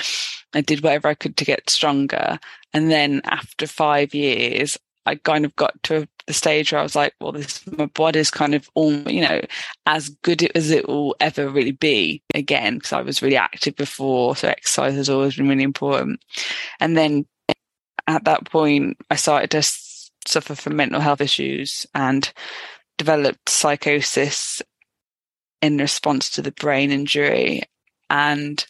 I 0.53 0.61
did 0.61 0.83
whatever 0.83 1.07
i 1.07 1.13
could 1.13 1.37
to 1.37 1.45
get 1.45 1.69
stronger. 1.69 2.39
And 2.73 2.91
then 2.91 3.21
after 3.25 3.67
five 3.67 4.13
years 4.13 4.77
i 5.05 5.15
kind 5.15 5.45
of 5.45 5.55
got 5.55 5.81
to 5.83 6.07
the 6.27 6.33
stage 6.33 6.71
where 6.71 6.79
I 6.79 6.83
was 6.83 6.95
like, 6.95 7.13
well, 7.19 7.31
this 7.31 7.65
my 7.67 7.87
body's 7.87 8.31
kind 8.31 8.55
of 8.55 8.69
all 8.75 8.93
you 9.09 9.21
know 9.21 9.41
as 9.85 10.09
good 10.09 10.43
as 10.55 10.71
it 10.71 10.87
will 10.87 11.15
ever 11.19 11.49
really 11.49 11.71
be 11.71 12.23
again 12.33 12.75
because 12.75 12.93
I 12.93 13.01
was 13.01 13.21
really 13.21 13.37
active 13.37 13.75
before, 13.75 14.35
so 14.35 14.47
exercise 14.47 14.95
has 14.95 15.09
always 15.09 15.35
been 15.35 15.49
really 15.49 15.63
important. 15.63 16.23
And 16.79 16.97
then 16.97 17.25
at 18.07 18.25
that 18.25 18.45
point, 18.45 18.97
I 19.09 19.15
started 19.15 19.51
to 19.51 19.63
suffer 20.27 20.55
from 20.55 20.75
mental 20.75 21.01
health 21.01 21.21
issues 21.21 21.85
and 21.93 22.31
developed 22.97 23.49
psychosis 23.49 24.61
in 25.61 25.77
response 25.77 26.29
to 26.31 26.41
the 26.41 26.51
brain 26.51 26.91
injury 26.91 27.63
and 28.09 28.65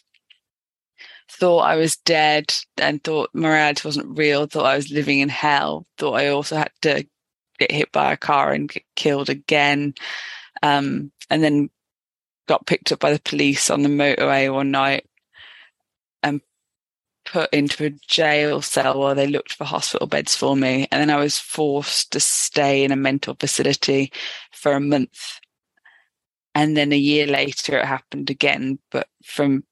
thought 1.30 1.60
I 1.60 1.76
was 1.76 1.96
dead 1.96 2.54
and 2.78 3.02
thought 3.02 3.30
morality 3.34 3.82
wasn't 3.84 4.16
real, 4.16 4.46
thought 4.46 4.66
I 4.66 4.76
was 4.76 4.90
living 4.90 5.20
in 5.20 5.28
hell, 5.28 5.86
thought 5.98 6.14
I 6.14 6.28
also 6.28 6.56
had 6.56 6.70
to 6.82 7.04
get 7.58 7.70
hit 7.70 7.92
by 7.92 8.12
a 8.12 8.16
car 8.16 8.52
and 8.52 8.68
get 8.68 8.84
killed 8.96 9.28
again. 9.28 9.94
Um, 10.62 11.12
and 11.30 11.42
then 11.42 11.70
got 12.46 12.66
picked 12.66 12.92
up 12.92 13.00
by 13.00 13.12
the 13.12 13.20
police 13.20 13.70
on 13.70 13.82
the 13.82 13.88
motorway 13.88 14.52
one 14.52 14.70
night 14.70 15.06
and 16.22 16.40
put 17.24 17.52
into 17.52 17.86
a 17.86 17.90
jail 18.06 18.60
cell 18.60 18.98
while 18.98 19.14
they 19.14 19.26
looked 19.26 19.54
for 19.54 19.64
hospital 19.64 20.06
beds 20.06 20.36
for 20.36 20.56
me. 20.56 20.86
And 20.90 21.00
then 21.00 21.10
I 21.10 21.20
was 21.20 21.38
forced 21.38 22.12
to 22.12 22.20
stay 22.20 22.84
in 22.84 22.92
a 22.92 22.96
mental 22.96 23.34
facility 23.38 24.12
for 24.52 24.72
a 24.72 24.80
month. 24.80 25.40
And 26.54 26.76
then 26.76 26.92
a 26.92 26.96
year 26.96 27.26
later, 27.26 27.78
it 27.78 27.84
happened 27.84 28.30
again, 28.30 28.78
but 28.90 29.08
from 29.24 29.64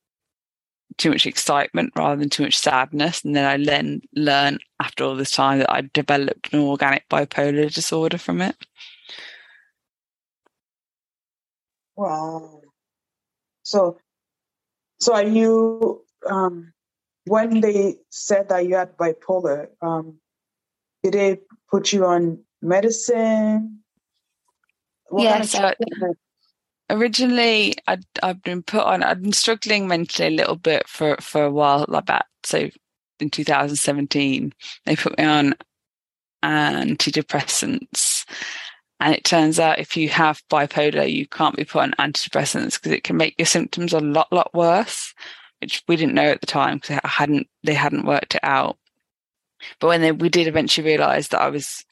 too 0.97 1.11
much 1.11 1.27
excitement 1.27 1.93
rather 1.97 2.17
than 2.17 2.31
too 2.31 2.45
much 2.45 2.59
sadness. 2.59 3.25
And 3.25 3.35
then 3.37 3.45
I 3.45 3.63
then 3.63 4.03
learned 4.15 4.63
after 4.81 5.05
all 5.05 5.17
this 5.17 5.31
time 5.31 5.59
that 5.59 5.71
I 5.71 5.89
developed 5.93 6.53
an 6.53 6.61
organic 6.61 7.09
bipolar 7.09 7.73
disorder 7.73 8.19
from 8.19 8.41
it. 8.41 8.57
Wow. 11.97 12.63
So, 13.63 13.99
so 14.99 15.15
are 15.15 15.27
you, 15.27 16.05
um, 16.29 16.73
when 17.27 17.61
they 17.61 17.97
said 18.11 18.49
that 18.49 18.67
you 18.67 18.77
had 18.77 18.97
bipolar, 18.97 19.69
um, 19.81 20.19
did 21.03 21.15
they 21.15 21.41
put 21.71 21.93
you 21.93 22.05
on 22.07 22.45
medicine? 22.61 23.81
What 25.09 25.23
yes, 25.25 25.53
kind 25.53 25.75
of 25.77 26.17
originally 26.93 27.75
I'd, 27.89 28.05
I'd 28.23 28.43
been 28.43 28.63
put 28.63 28.85
on 28.85 29.03
i'd 29.03 29.23
been 29.23 29.33
struggling 29.33 29.89
mentally 29.89 30.29
a 30.29 30.37
little 30.37 30.57
bit 30.57 30.87
for 30.87 31.17
for 31.21 31.45
a 31.45 31.51
while 31.51 31.85
like 31.89 32.07
that 32.07 32.27
so 32.45 32.69
in 33.19 33.31
2017 33.31 34.53
they 34.85 34.97
put 34.97 35.17
me 35.19 35.25
on 35.25 35.55
antidepressants. 36.43 38.27
And 39.01 39.15
it 39.15 39.25
turns 39.25 39.59
out 39.59 39.81
if 39.81 39.97
you 39.97 40.09
have 40.11 40.43
bipolar 40.51 41.11
you 41.11 41.27
can't 41.27 41.57
be 41.57 41.65
put 41.65 41.83
on 41.83 41.93
antidepressants 41.99 42.75
because 42.75 42.93
it 42.93 43.05
can 43.05 43.17
make 43.17 43.35
your 43.39 43.47
symptoms 43.47 43.93
a 43.93 44.01
lot 44.01 44.33
lot 44.33 44.53
worse 44.55 45.15
which 45.61 45.83
we 45.89 45.97
didn't 45.97 46.15
know 46.15 46.31
at 46.31 46.41
the 46.41 46.47
time 46.47 46.79
because 46.79 47.01
I 47.03 47.09
hadn't 47.09 47.49
they 47.65 47.75
hadn't 47.75 48.07
worked 48.07 48.35
it 48.35 48.45
out. 48.45 48.79
But 49.81 49.89
when 49.89 50.01
they, 50.03 50.13
we 50.13 50.29
did 50.29 50.49
eventually 50.49 50.87
realize 50.87 51.29
that 51.29 51.41
i 51.41 51.49
was 51.49 51.85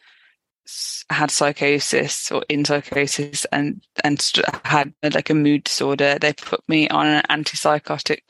had 1.10 1.30
psychosis 1.30 2.30
or 2.30 2.44
in 2.48 2.64
psychosis 2.64 3.44
and 3.46 3.84
and 4.04 4.32
had 4.64 4.92
like 5.12 5.28
a 5.28 5.34
mood 5.34 5.64
disorder 5.64 6.18
they 6.20 6.32
put 6.32 6.66
me 6.68 6.88
on 6.88 7.06
an 7.06 7.22
antipsychotic 7.28 8.20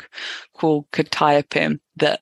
called 0.55 0.91
quetiapine 0.91 1.79
that 1.97 2.21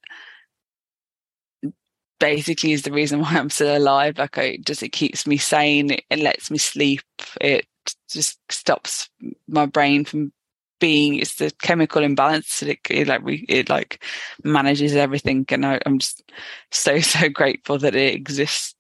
basically 2.19 2.73
is 2.73 2.83
the 2.83 2.93
reason 2.93 3.21
why 3.21 3.35
i'm 3.35 3.51
still 3.51 3.77
alive. 3.77 4.19
Like 4.19 4.39
I, 4.39 4.59
just 4.65 4.83
it 4.83 4.91
keeps 4.91 5.27
me 5.27 5.37
sane 5.37 5.91
it, 5.91 6.05
it 6.11 6.19
lets 6.19 6.51
me 6.51 6.59
sleep 6.59 7.03
it 7.41 7.67
just 8.11 8.39
stops 8.51 9.09
my 9.47 9.67
brain 9.67 10.05
from 10.05 10.33
being 10.81 11.17
it's 11.17 11.37
the 11.37 11.53
chemical 11.61 12.03
imbalance 12.03 12.61
that 12.61 12.69
it, 12.69 12.79
it 12.91 13.09
like 13.09 13.23
we 13.23 13.45
it 13.49 13.69
like 13.69 14.05
manages 14.45 14.95
everything. 14.95 15.45
And 15.51 15.67
I, 15.67 15.81
i'm 15.87 15.99
just 15.99 16.23
so 16.71 16.99
so 17.01 17.29
grateful 17.29 17.79
that 17.79 17.95
it 17.95 18.15
exists 18.15 18.75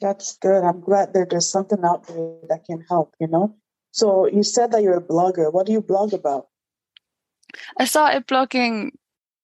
that's 0.00 0.36
good. 0.38 0.62
I'm 0.62 0.80
glad 0.80 1.14
that 1.14 1.30
there's 1.30 1.50
something 1.50 1.82
out 1.84 2.06
there 2.06 2.36
that 2.48 2.64
can 2.64 2.84
help, 2.88 3.14
you 3.20 3.28
know? 3.28 3.56
So 3.92 4.26
you 4.26 4.42
said 4.42 4.72
that 4.72 4.82
you're 4.82 4.96
a 4.96 5.02
blogger. 5.02 5.52
What 5.52 5.66
do 5.66 5.72
you 5.72 5.80
blog 5.80 6.12
about? 6.12 6.48
I 7.78 7.86
started 7.86 8.26
blogging 8.26 8.90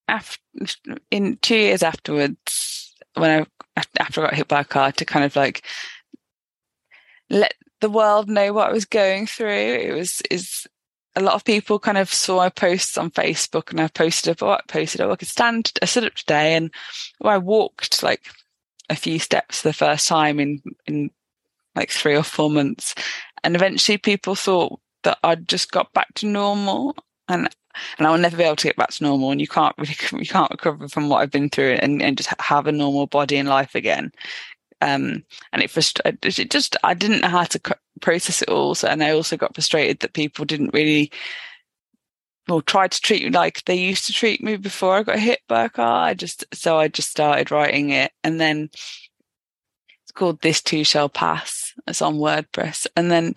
after, 0.08 0.38
in 1.10 1.38
two 1.38 1.56
years 1.56 1.82
afterwards 1.82 2.94
when 3.14 3.46
I 3.76 3.82
after 3.98 4.20
I 4.20 4.24
got 4.24 4.34
hit 4.34 4.48
by 4.48 4.60
a 4.60 4.64
car 4.64 4.92
to 4.92 5.04
kind 5.06 5.24
of 5.24 5.34
like 5.34 5.64
let 7.30 7.54
the 7.80 7.88
world 7.88 8.28
know 8.28 8.52
what 8.52 8.68
I 8.68 8.72
was 8.72 8.84
going 8.84 9.26
through. 9.26 9.48
It 9.48 9.94
was 9.94 10.20
is 10.30 10.66
a 11.14 11.20
lot 11.20 11.34
of 11.34 11.44
people 11.44 11.78
kind 11.78 11.98
of 11.98 12.12
saw 12.12 12.36
my 12.36 12.48
posts 12.48 12.96
on 12.96 13.10
Facebook 13.10 13.70
and 13.70 13.80
I 13.80 13.88
posted 13.88 14.32
up, 14.32 14.42
oh, 14.42 14.52
I 14.52 14.60
posted, 14.68 15.00
oh, 15.00 15.12
I 15.12 15.16
could 15.16 15.28
stand, 15.28 15.72
I 15.82 15.84
stood 15.84 16.04
up 16.04 16.14
today 16.14 16.54
and 16.54 16.70
I 17.22 17.38
walked 17.38 18.02
like 18.02 18.28
a 18.92 18.96
few 18.96 19.18
steps 19.18 19.62
the 19.62 19.72
first 19.72 20.06
time 20.06 20.38
in 20.38 20.62
in 20.86 21.10
like 21.74 21.90
three 21.90 22.14
or 22.14 22.22
four 22.22 22.50
months, 22.50 22.94
and 23.42 23.56
eventually 23.56 23.98
people 23.98 24.34
thought 24.34 24.78
that 25.04 25.18
I'd 25.24 25.48
just 25.48 25.72
got 25.72 25.92
back 25.92 26.12
to 26.16 26.26
normal, 26.26 26.94
and 27.28 27.48
and 27.98 28.06
I 28.06 28.10
will 28.10 28.18
never 28.18 28.36
be 28.36 28.44
able 28.44 28.56
to 28.56 28.68
get 28.68 28.76
back 28.76 28.90
to 28.90 29.04
normal. 29.04 29.30
And 29.30 29.40
you 29.40 29.48
can't 29.48 29.74
really 29.78 29.96
you 30.22 30.28
can't 30.28 30.50
recover 30.50 30.88
from 30.88 31.08
what 31.08 31.18
I've 31.18 31.30
been 31.30 31.48
through 31.48 31.72
and 31.80 32.02
and 32.02 32.16
just 32.16 32.32
have 32.40 32.66
a 32.66 32.72
normal 32.72 33.06
body 33.06 33.36
and 33.36 33.48
life 33.48 33.74
again. 33.74 34.12
Um, 34.80 35.24
and 35.52 35.62
it 35.62 35.70
frustrated. 35.70 36.38
It 36.38 36.50
just 36.50 36.76
I 36.84 36.94
didn't 36.94 37.20
know 37.20 37.28
how 37.28 37.44
to 37.44 37.60
process 38.00 38.42
it 38.42 38.48
all, 38.48 38.74
so, 38.74 38.88
and 38.88 39.02
I 39.02 39.12
also 39.12 39.36
got 39.36 39.54
frustrated 39.54 40.00
that 40.00 40.12
people 40.12 40.44
didn't 40.44 40.74
really 40.74 41.10
or 42.48 42.62
tried 42.62 42.92
to 42.92 43.00
treat 43.00 43.24
me 43.24 43.30
like 43.30 43.64
they 43.64 43.74
used 43.76 44.06
to 44.06 44.12
treat 44.12 44.42
me 44.42 44.56
before 44.56 44.96
I 44.96 45.02
got 45.02 45.18
hit 45.18 45.40
by 45.48 45.64
a 45.64 45.70
car. 45.70 46.06
I 46.06 46.14
just 46.14 46.44
so 46.52 46.78
I 46.78 46.88
just 46.88 47.10
started 47.10 47.50
writing 47.50 47.90
it, 47.90 48.12
and 48.24 48.40
then 48.40 48.70
it's 50.02 50.12
called 50.12 50.40
"This 50.40 50.62
Too 50.62 50.84
Shall 50.84 51.08
Pass." 51.08 51.74
It's 51.86 52.02
on 52.02 52.16
WordPress, 52.16 52.86
and 52.96 53.10
then 53.10 53.34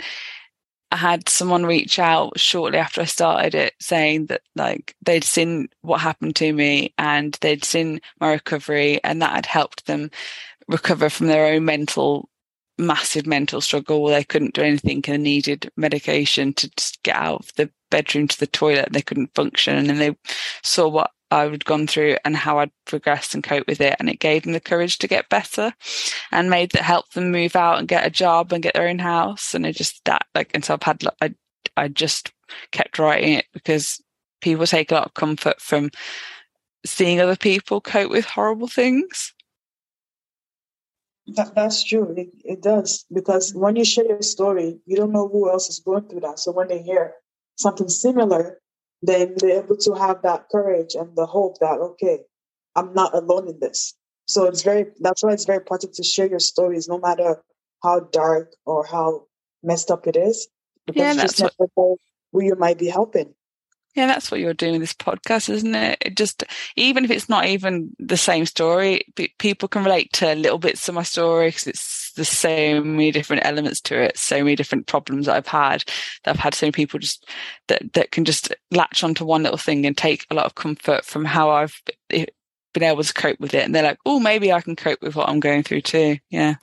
I 0.92 0.98
had 0.98 1.30
someone 1.30 1.66
reach 1.66 2.00
out 2.00 2.40
shortly 2.40 2.78
after 2.80 3.02
I 3.02 3.06
started 3.06 3.56
it, 3.56 3.74
saying 3.80 4.28
that 4.28 4.42
like 4.56 4.96
they'd 5.02 5.24
seen 5.24 5.70
what 5.82 6.02
happened 6.02 6.36
to 6.38 6.54
me 6.54 6.94
and 6.98 7.38
they'd 7.42 7.66
seen 7.66 8.02
my 8.20 8.32
recovery, 8.32 9.04
and 9.04 9.22
that 9.22 9.34
had 9.36 9.46
helped 9.46 9.86
them 9.88 10.10
recover 10.68 11.10
from 11.10 11.28
their 11.28 11.48
own 11.54 11.66
mental 11.66 12.30
massive 12.77 13.25
mental 13.25 13.62
struggle 13.62 14.01
where 14.01 14.15
they 14.15 14.24
couldn't 14.24 14.53
do 14.53 14.62
anything 14.62 15.03
and 15.08 15.24
needed 15.24 15.72
medication 15.77 16.53
to 16.53 16.70
just 16.75 17.01
get 17.03 17.15
out 17.15 17.41
of 17.41 17.55
the 17.55 17.70
bedroom 17.89 18.27
to 18.27 18.39
the 18.39 18.48
toilet. 18.48 18.89
They 18.91 19.01
couldn't 19.01 19.34
function. 19.34 19.77
And 19.77 19.89
then 19.89 19.98
they 19.98 20.15
saw 20.63 20.88
what 20.88 21.12
I 21.32 21.44
had 21.44 21.65
gone 21.65 21.88
through 21.88 22.17
and 22.25 22.36
how 22.36 22.60
I'd 22.60 22.72
progressed 22.86 23.34
and 23.34 23.44
cope 23.44 23.67
with 23.67 23.82
it. 23.82 23.96
And 24.00 24.10
it 24.10 24.20
gave 24.20 24.44
them 24.44 24.53
the 24.53 24.60
courage 24.60 24.98
to 25.00 25.08
get 25.08 25.29
better 25.29 25.74
and 26.32 26.50
made 26.50 26.72
that 26.72 26.84
help 26.84 27.10
them 27.12 27.32
move 27.32 27.55
out 27.55 27.79
and 27.79 27.88
get 27.88 28.05
a 28.05 28.10
job 28.12 28.51
and 28.51 28.63
get 28.63 28.74
their 28.74 28.88
own 28.88 29.00
house. 29.00 29.53
And 29.53 29.65
it 29.65 29.75
just 29.75 30.03
that 30.05 30.25
like, 30.36 30.51
and 30.53 30.63
so 30.63 30.74
I've 30.74 30.84
had, 30.84 31.03
I, 31.22 31.34
I 31.77 31.88
just 31.88 32.32
kept 32.72 33.00
writing 33.00 33.34
it 33.34 33.46
because 33.53 34.01
people 34.41 34.67
take 34.67 34.91
a 34.91 34.96
lot 34.96 35.08
of 35.08 35.13
comfort 35.13 35.60
from 35.60 35.89
seeing 36.86 37.20
other 37.20 37.36
people 37.36 37.82
cope 37.82 38.12
with 38.12 38.25
horrible 38.25 38.67
things. 38.67 39.34
That, 41.27 41.55
that's 41.55 41.84
true. 41.84 42.13
It, 42.15 42.29
it 42.44 42.62
does 42.62 43.05
because 43.12 43.53
when 43.53 43.75
you 43.75 43.86
share 43.86 44.05
your 44.05 44.22
story, 44.22 44.79
you 44.86 44.96
don't 44.96 45.12
know 45.12 45.27
who 45.27 45.50
else 45.50 45.70
is 45.70 45.79
going 45.79 46.08
through 46.08 46.22
that. 46.22 46.39
So 46.39 46.51
when 46.51 46.67
they 46.67 46.82
hear 46.82 47.13
something 47.55 47.89
similar, 47.89 48.60
then 49.01 49.34
they're 49.38 49.63
able 49.63 49.77
to 49.77 49.94
have 49.94 50.22
that 50.22 50.50
courage 50.51 50.94
and 50.96 51.15
the 51.15 51.25
hope 51.25 51.60
that 51.60 51.79
okay, 51.79 52.20
I'm 52.75 52.94
not 52.94 53.15
alone 53.15 53.48
in 53.48 53.60
this. 53.60 53.96
So 54.27 54.46
it's 54.46 54.62
very 54.62 54.88
that's 55.00 55.24
why 55.24 55.34
it's 55.34 55.46
very 55.46 55.58
important 55.58 55.96
to 55.96 56.03
share 56.03 56.27
your 56.27 56.39
stories, 56.39 56.88
no 56.88 57.00
matter 57.00 57.41
how 57.82 58.01
dark 58.01 58.53
or 58.65 58.86
how 58.86 59.25
messed 59.63 59.89
up 59.91 60.08
it 60.08 60.15
is, 60.15 60.48
because 60.86 61.01
yeah, 61.01 61.13
you 61.13 61.22
just 61.22 61.39
never 61.39 61.72
know 61.75 61.98
who 62.32 62.44
you 62.44 62.55
might 62.55 62.77
be 62.77 62.88
helping. 62.88 63.34
Yeah, 63.96 64.08
that's 64.08 64.30
what 64.30 64.42
you're 64.42 64.54
doing 64.54 64.74
with 64.74 64.82
this 64.82 64.94
podcast, 64.94 65.50
isn't 65.50 65.74
it? 65.74 65.98
It 66.02 66.18
just, 66.18 66.44
even 66.75 67.06
if 67.06 67.12
it's 67.12 67.30
not 67.30 67.46
even 67.46 67.96
the 67.98 68.18
same 68.18 68.46
story, 68.46 69.06
people 69.40 69.70
can 69.70 69.86
relate 69.86 70.12
to 70.14 70.36
little 70.36 70.58
bits 70.58 70.88
of 70.90 70.96
my 70.96 71.04
story 71.04 71.48
because 71.48 71.68
it's 71.68 72.06
there's 72.16 72.30
so 72.30 72.82
many 72.82 73.12
different 73.12 73.46
elements 73.46 73.82
to 73.82 74.02
it, 74.02 74.18
so 74.18 74.38
many 74.38 74.56
different 74.56 74.88
problems 74.88 75.25
that 75.25 75.36
I've 75.36 75.48
had 75.48 75.84
that 76.24 76.32
I've 76.32 76.40
had 76.40 76.54
so 76.54 76.66
many 76.66 76.72
people 76.72 77.00
just 77.00 77.28
that 77.68 77.94
that 77.94 78.12
can 78.12 78.25
just 78.25 78.54
latch 78.72 79.04
onto 79.04 79.25
one 79.25 79.44
little 79.44 79.58
thing 79.58 79.86
and 79.86 79.98
take 79.98 80.25
a 80.30 80.34
lot 80.34 80.46
of 80.46 80.56
comfort 80.56 81.06
from 81.06 81.25
how 81.25 81.50
I've 81.50 81.82
been 82.10 82.28
able 82.84 83.04
to 83.04 83.14
cope 83.14 83.40
with 83.40 83.54
it, 83.54 83.66
and 83.66 83.75
they're 83.75 83.84
like, 83.84 84.00
oh, 84.06 84.20
maybe 84.20 84.52
I 84.52 84.62
can 84.62 84.75
cope 84.75 85.02
with 85.02 85.16
what 85.16 85.30
I'm 85.30 85.40
going 85.40 85.64
through 85.64 85.82
too. 85.82 86.18
Yeah, 86.30 86.56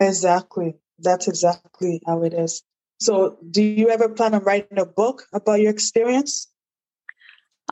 exactly. 0.00 0.76
That's 1.00 1.28
exactly 1.28 2.00
how 2.06 2.22
it 2.22 2.34
is. 2.34 2.62
So, 3.00 3.38
do 3.50 3.62
you 3.62 3.90
ever 3.90 4.08
plan 4.08 4.34
on 4.34 4.42
writing 4.42 4.78
a 4.78 4.84
book 4.86 5.24
about 5.32 5.60
your 5.60 5.70
experience? 5.70 6.48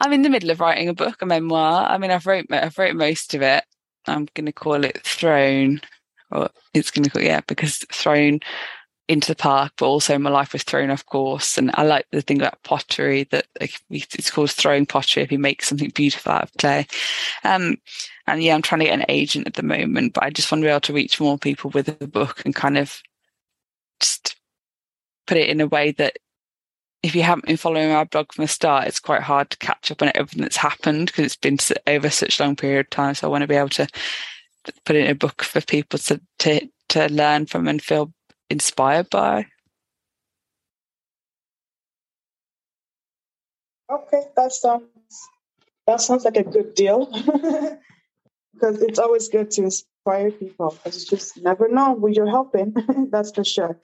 I'm 0.00 0.12
in 0.12 0.22
the 0.22 0.30
middle 0.30 0.50
of 0.50 0.60
writing 0.60 0.88
a 0.88 0.94
book, 0.94 1.22
a 1.22 1.26
memoir. 1.26 1.86
I 1.88 1.98
mean, 1.98 2.10
I've 2.10 2.26
wrote 2.26 2.46
I've 2.50 2.78
wrote 2.78 2.94
most 2.94 3.34
of 3.34 3.42
it. 3.42 3.64
I'm 4.06 4.28
going 4.34 4.46
to 4.46 4.52
call 4.52 4.84
it 4.84 5.02
Thrown, 5.04 5.80
or 6.30 6.50
it's 6.74 6.90
going 6.90 7.04
to 7.04 7.10
call 7.10 7.22
yeah 7.22 7.40
because 7.46 7.78
thrown 7.92 8.40
into 9.08 9.28
the 9.28 9.36
park, 9.36 9.72
but 9.78 9.86
also 9.86 10.18
my 10.18 10.30
life 10.30 10.52
was 10.52 10.64
thrown 10.64 10.90
off 10.90 11.06
course. 11.06 11.58
And 11.58 11.70
I 11.74 11.84
like 11.84 12.06
the 12.10 12.22
thing 12.22 12.40
about 12.40 12.62
pottery 12.62 13.24
that 13.30 13.46
it's 13.60 14.30
called 14.30 14.50
throwing 14.50 14.84
pottery 14.84 15.22
if 15.22 15.30
you 15.30 15.38
make 15.38 15.62
something 15.62 15.90
beautiful 15.90 16.32
out 16.32 16.42
of 16.44 16.52
clay. 16.58 16.86
Um, 17.44 17.76
and 18.26 18.42
yeah, 18.42 18.54
I'm 18.54 18.62
trying 18.62 18.80
to 18.80 18.86
get 18.86 18.98
an 18.98 19.06
agent 19.08 19.46
at 19.46 19.54
the 19.54 19.62
moment, 19.62 20.14
but 20.14 20.24
I 20.24 20.30
just 20.30 20.50
want 20.50 20.62
to 20.62 20.66
be 20.66 20.70
able 20.70 20.80
to 20.80 20.92
reach 20.92 21.20
more 21.20 21.38
people 21.38 21.70
with 21.70 21.98
the 21.98 22.08
book 22.08 22.42
and 22.44 22.54
kind 22.54 22.76
of 22.76 23.00
just 24.00 24.36
put 25.26 25.36
it 25.36 25.48
in 25.48 25.60
a 25.60 25.66
way 25.66 25.92
that 25.92 26.18
if 27.02 27.14
you 27.14 27.22
haven't 27.22 27.46
been 27.46 27.56
following 27.56 27.90
our 27.90 28.04
blog 28.04 28.32
from 28.32 28.42
the 28.42 28.48
start, 28.48 28.88
it's 28.88 29.00
quite 29.00 29.22
hard 29.22 29.50
to 29.50 29.58
catch 29.58 29.90
up 29.90 30.02
on 30.02 30.10
everything 30.14 30.42
that's 30.42 30.56
happened 30.56 31.06
because 31.06 31.24
it's 31.24 31.36
been 31.36 31.58
over 31.86 32.10
such 32.10 32.40
a 32.40 32.42
long 32.42 32.56
period 32.56 32.80
of 32.80 32.90
time. 32.90 33.14
So 33.14 33.26
I 33.26 33.30
want 33.30 33.42
to 33.42 33.48
be 33.48 33.54
able 33.54 33.68
to 33.70 33.86
put 34.84 34.96
it 34.96 35.04
in 35.04 35.10
a 35.10 35.14
book 35.14 35.42
for 35.42 35.60
people 35.60 35.98
to 36.00 36.20
to, 36.40 36.68
to 36.88 37.08
learn 37.08 37.46
from 37.46 37.68
and 37.68 37.80
feel 37.80 38.12
inspired 38.50 39.08
by. 39.10 39.46
Okay, 43.90 44.22
that 44.34 44.52
sounds 44.52 44.84
that 45.86 46.00
sounds 46.00 46.24
like 46.24 46.36
a 46.36 46.42
good 46.42 46.74
deal 46.74 47.06
because 48.52 48.82
it's 48.82 48.98
always 48.98 49.28
good 49.28 49.50
to 49.52 49.62
inspire 49.62 50.32
people 50.32 50.70
because 50.70 51.04
you 51.04 51.16
just 51.16 51.40
never 51.42 51.68
know 51.68 51.94
who 51.94 52.08
you're 52.08 52.28
helping. 52.28 52.74
That's 53.10 53.30
for 53.30 53.44
sure. 53.44 53.78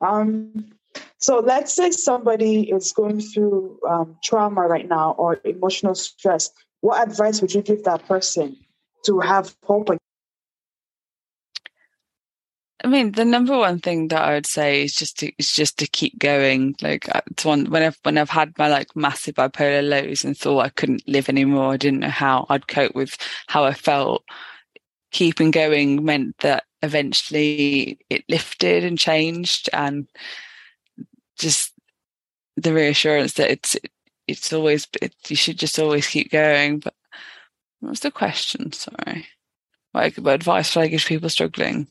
Um, 0.00 0.72
so 1.18 1.40
let's 1.40 1.74
say 1.74 1.90
somebody 1.90 2.70
is 2.70 2.92
going 2.92 3.20
through 3.20 3.78
um, 3.88 4.16
trauma 4.22 4.62
right 4.62 4.88
now 4.88 5.12
or 5.12 5.40
emotional 5.44 5.94
stress. 5.94 6.50
What 6.80 7.06
advice 7.06 7.40
would 7.42 7.54
you 7.54 7.62
give 7.62 7.84
that 7.84 8.06
person 8.06 8.56
to 9.04 9.20
have 9.20 9.54
hope? 9.64 9.90
I 12.82 12.88
mean, 12.88 13.12
the 13.12 13.26
number 13.26 13.58
one 13.58 13.78
thing 13.78 14.08
that 14.08 14.22
I 14.22 14.32
would 14.32 14.46
say 14.46 14.84
is 14.84 14.94
just 14.94 15.18
to 15.18 15.30
is 15.38 15.52
just 15.52 15.78
to 15.78 15.86
keep 15.86 16.18
going. 16.18 16.74
Like 16.80 17.06
it's 17.30 17.44
one 17.44 17.66
when 17.70 17.82
I've 17.82 17.98
when 18.02 18.16
I've 18.16 18.30
had 18.30 18.56
my 18.56 18.68
like 18.68 18.96
massive 18.96 19.34
bipolar 19.34 19.86
lows 19.86 20.24
and 20.24 20.36
thought 20.36 20.64
I 20.64 20.70
couldn't 20.70 21.06
live 21.06 21.28
anymore, 21.28 21.74
I 21.74 21.76
didn't 21.76 22.00
know 22.00 22.08
how 22.08 22.46
I'd 22.48 22.68
cope 22.68 22.94
with 22.94 23.16
how 23.46 23.64
I 23.64 23.74
felt. 23.74 24.24
Keeping 25.12 25.50
going 25.50 26.04
meant 26.04 26.38
that 26.38 26.62
eventually 26.82 27.98
it 28.08 28.24
lifted 28.28 28.84
and 28.84 28.98
changed 28.98 29.68
and 29.72 30.06
just 31.38 31.72
the 32.56 32.72
reassurance 32.72 33.34
that 33.34 33.50
it's 33.50 33.76
it's 34.26 34.52
always 34.52 34.86
it, 35.02 35.14
you 35.28 35.36
should 35.36 35.58
just 35.58 35.78
always 35.78 36.06
keep 36.06 36.30
going 36.30 36.78
but 36.78 36.94
what's 37.80 38.00
the 38.00 38.10
question? 38.10 38.72
Sorry. 38.72 39.26
Like 39.94 40.16
what 40.16 40.34
advice 40.34 40.74
would 40.74 40.82
i 40.82 40.88
give 40.88 41.04
people 41.04 41.28
struggling? 41.28 41.88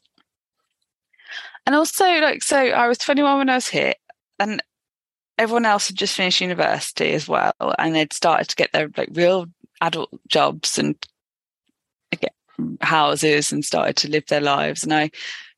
And 1.65 1.75
also 1.75 2.05
like 2.05 2.41
so 2.41 2.57
i 2.57 2.87
was 2.87 2.97
21 2.97 3.37
when 3.37 3.49
i 3.49 3.55
was 3.55 3.67
here 3.67 3.93
and 4.39 4.63
everyone 5.37 5.65
else 5.65 5.87
had 5.87 5.97
just 5.97 6.15
finished 6.15 6.41
university 6.41 7.13
as 7.13 7.27
well 7.27 7.53
and 7.77 7.93
they'd 7.93 8.13
started 8.13 8.47
to 8.47 8.55
get 8.55 8.71
their 8.71 8.89
like 8.97 9.09
real 9.13 9.45
adult 9.81 10.09
jobs 10.27 10.77
and 10.77 10.95
get 12.19 12.33
houses 12.81 13.51
and 13.51 13.65
started 13.65 13.95
to 13.97 14.09
live 14.09 14.25
their 14.27 14.41
lives 14.41 14.83
and 14.83 14.93
i 14.93 15.09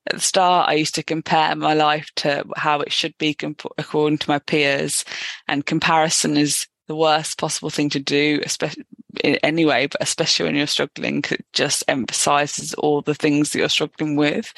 at 0.07 0.15
the 0.15 0.19
start, 0.19 0.67
I 0.67 0.73
used 0.73 0.95
to 0.95 1.03
compare 1.03 1.55
my 1.55 1.75
life 1.75 2.09
to 2.17 2.43
how 2.55 2.79
it 2.79 2.91
should 2.91 3.15
be 3.19 3.35
comp- 3.35 3.71
according 3.77 4.17
to 4.19 4.29
my 4.29 4.39
peers, 4.39 5.05
and 5.47 5.65
comparison 5.65 6.37
is 6.37 6.67
the 6.87 6.95
worst 6.95 7.37
possible 7.37 7.69
thing 7.69 7.89
to 7.91 7.99
do, 7.99 8.41
especially 8.43 8.83
anyway, 9.23 9.87
but 9.87 10.01
especially 10.01 10.45
when 10.45 10.55
you're 10.55 10.67
struggling, 10.67 11.23
it 11.29 11.45
just 11.53 11.83
emphasizes 11.87 12.73
all 12.75 13.01
the 13.01 13.15
things 13.15 13.51
that 13.51 13.59
you're 13.59 13.69
struggling 13.69 14.15
with. 14.15 14.53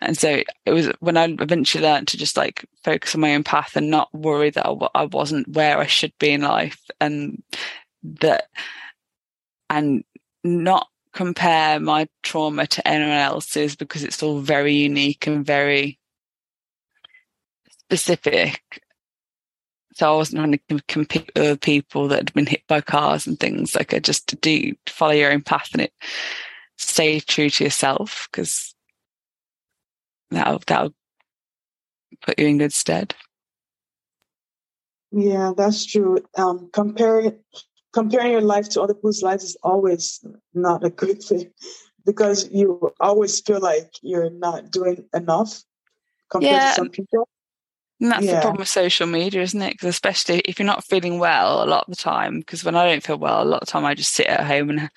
And 0.00 0.18
so 0.18 0.42
it 0.66 0.72
was 0.72 0.88
when 1.00 1.16
I 1.16 1.24
eventually 1.40 1.84
learned 1.84 2.08
to 2.08 2.18
just 2.18 2.36
like 2.36 2.66
focus 2.82 3.14
on 3.14 3.20
my 3.20 3.34
own 3.34 3.44
path 3.44 3.76
and 3.76 3.90
not 3.90 4.12
worry 4.12 4.50
that 4.50 4.66
I, 4.66 4.88
I 4.94 5.04
wasn't 5.04 5.48
where 5.48 5.78
I 5.78 5.86
should 5.86 6.12
be 6.18 6.30
in 6.32 6.42
life 6.42 6.80
and 7.00 7.42
that, 8.02 8.48
and 9.70 10.04
not 10.42 10.88
compare 11.12 11.78
my 11.80 12.08
trauma 12.22 12.66
to 12.66 12.88
anyone 12.88 13.12
else's 13.12 13.76
because 13.76 14.02
it's 14.02 14.22
all 14.22 14.40
very 14.40 14.74
unique 14.74 15.26
and 15.26 15.44
very 15.44 15.98
specific. 17.80 18.62
So 19.94 20.12
I 20.12 20.16
wasn't 20.16 20.38
trying 20.38 20.58
to 20.78 20.84
compete 20.88 21.30
with 21.36 21.60
people 21.60 22.08
that 22.08 22.18
had 22.18 22.32
been 22.32 22.46
hit 22.46 22.62
by 22.66 22.80
cars 22.80 23.26
and 23.26 23.38
things. 23.38 23.74
Like 23.74 23.92
I 23.92 23.98
just 23.98 24.40
do 24.40 24.74
follow 24.86 25.12
your 25.12 25.32
own 25.32 25.42
path 25.42 25.68
and 25.74 25.82
it 25.82 25.92
stay 26.78 27.20
true 27.20 27.50
to 27.50 27.64
yourself 27.64 28.28
because 28.30 28.74
that'll 30.30 30.62
that'll 30.66 30.94
put 32.22 32.38
you 32.38 32.46
in 32.46 32.58
good 32.58 32.72
stead. 32.72 33.14
Yeah, 35.10 35.52
that's 35.54 35.84
true. 35.84 36.18
Um, 36.38 36.70
compare 36.72 37.34
comparing 37.92 38.32
your 38.32 38.40
life 38.40 38.68
to 38.70 38.82
other 38.82 38.94
people's 38.94 39.22
lives 39.22 39.44
is 39.44 39.56
always 39.62 40.24
not 40.54 40.84
a 40.84 40.90
good 40.90 41.22
thing 41.22 41.50
because 42.06 42.48
you 42.50 42.92
always 43.00 43.40
feel 43.40 43.60
like 43.60 43.90
you're 44.02 44.30
not 44.30 44.70
doing 44.70 45.04
enough 45.14 45.62
compared 46.30 46.52
yeah. 46.52 46.68
to 46.70 46.74
some 46.74 46.88
people. 46.88 47.28
And 48.00 48.10
that's 48.10 48.24
yeah. 48.24 48.34
the 48.34 48.40
problem 48.40 48.58
with 48.58 48.68
social 48.68 49.06
media, 49.06 49.42
isn't 49.42 49.62
it? 49.62 49.74
Because 49.74 49.90
especially 49.90 50.40
if 50.40 50.58
you're 50.58 50.66
not 50.66 50.84
feeling 50.84 51.20
well 51.20 51.62
a 51.62 51.66
lot 51.66 51.84
of 51.86 51.94
the 51.94 52.02
time, 52.02 52.40
because 52.40 52.64
when 52.64 52.74
I 52.74 52.86
don't 52.86 53.02
feel 53.02 53.16
well, 53.16 53.42
a 53.42 53.44
lot 53.44 53.62
of 53.62 53.68
the 53.68 53.70
time 53.70 53.84
I 53.84 53.94
just 53.94 54.12
sit 54.12 54.26
at 54.26 54.44
home 54.44 54.70
and 54.70 54.90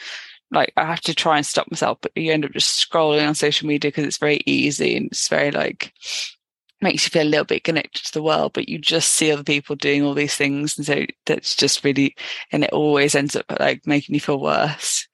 like 0.52 0.74
I 0.76 0.86
have 0.86 1.02
to 1.02 1.14
try 1.14 1.38
and 1.38 1.46
stop 1.46 1.70
myself, 1.70 2.00
but 2.02 2.14
you 2.16 2.32
end 2.32 2.46
up 2.46 2.52
just 2.52 2.90
scrolling 2.90 3.28
on 3.28 3.36
social 3.36 3.68
media 3.68 3.90
because 3.90 4.06
it's 4.06 4.18
very 4.18 4.42
easy 4.48 4.98
and 4.98 5.08
it's 5.08 5.28
very 5.28 5.52
like 5.52 5.94
makes 6.86 7.04
you 7.04 7.10
feel 7.10 7.28
a 7.28 7.30
little 7.30 7.46
bit 7.46 7.64
connected 7.64 8.06
to 8.06 8.14
the 8.14 8.24
world, 8.24 8.54
but 8.54 8.70
you 8.70 8.78
just 8.78 9.14
see 9.14 9.32
other 9.32 9.44
people 9.44 9.76
doing 9.76 10.04
all 10.04 10.14
these 10.14 10.36
things. 10.36 10.78
And 10.78 10.86
so 10.86 11.06
that's 11.26 11.56
just 11.56 11.84
really, 11.84 12.16
and 12.52 12.64
it 12.64 12.72
always 12.72 13.16
ends 13.16 13.36
up 13.36 13.46
like 13.60 13.86
making 13.86 14.14
you 14.14 14.22
feel 14.22 14.40
worse. 14.40 15.08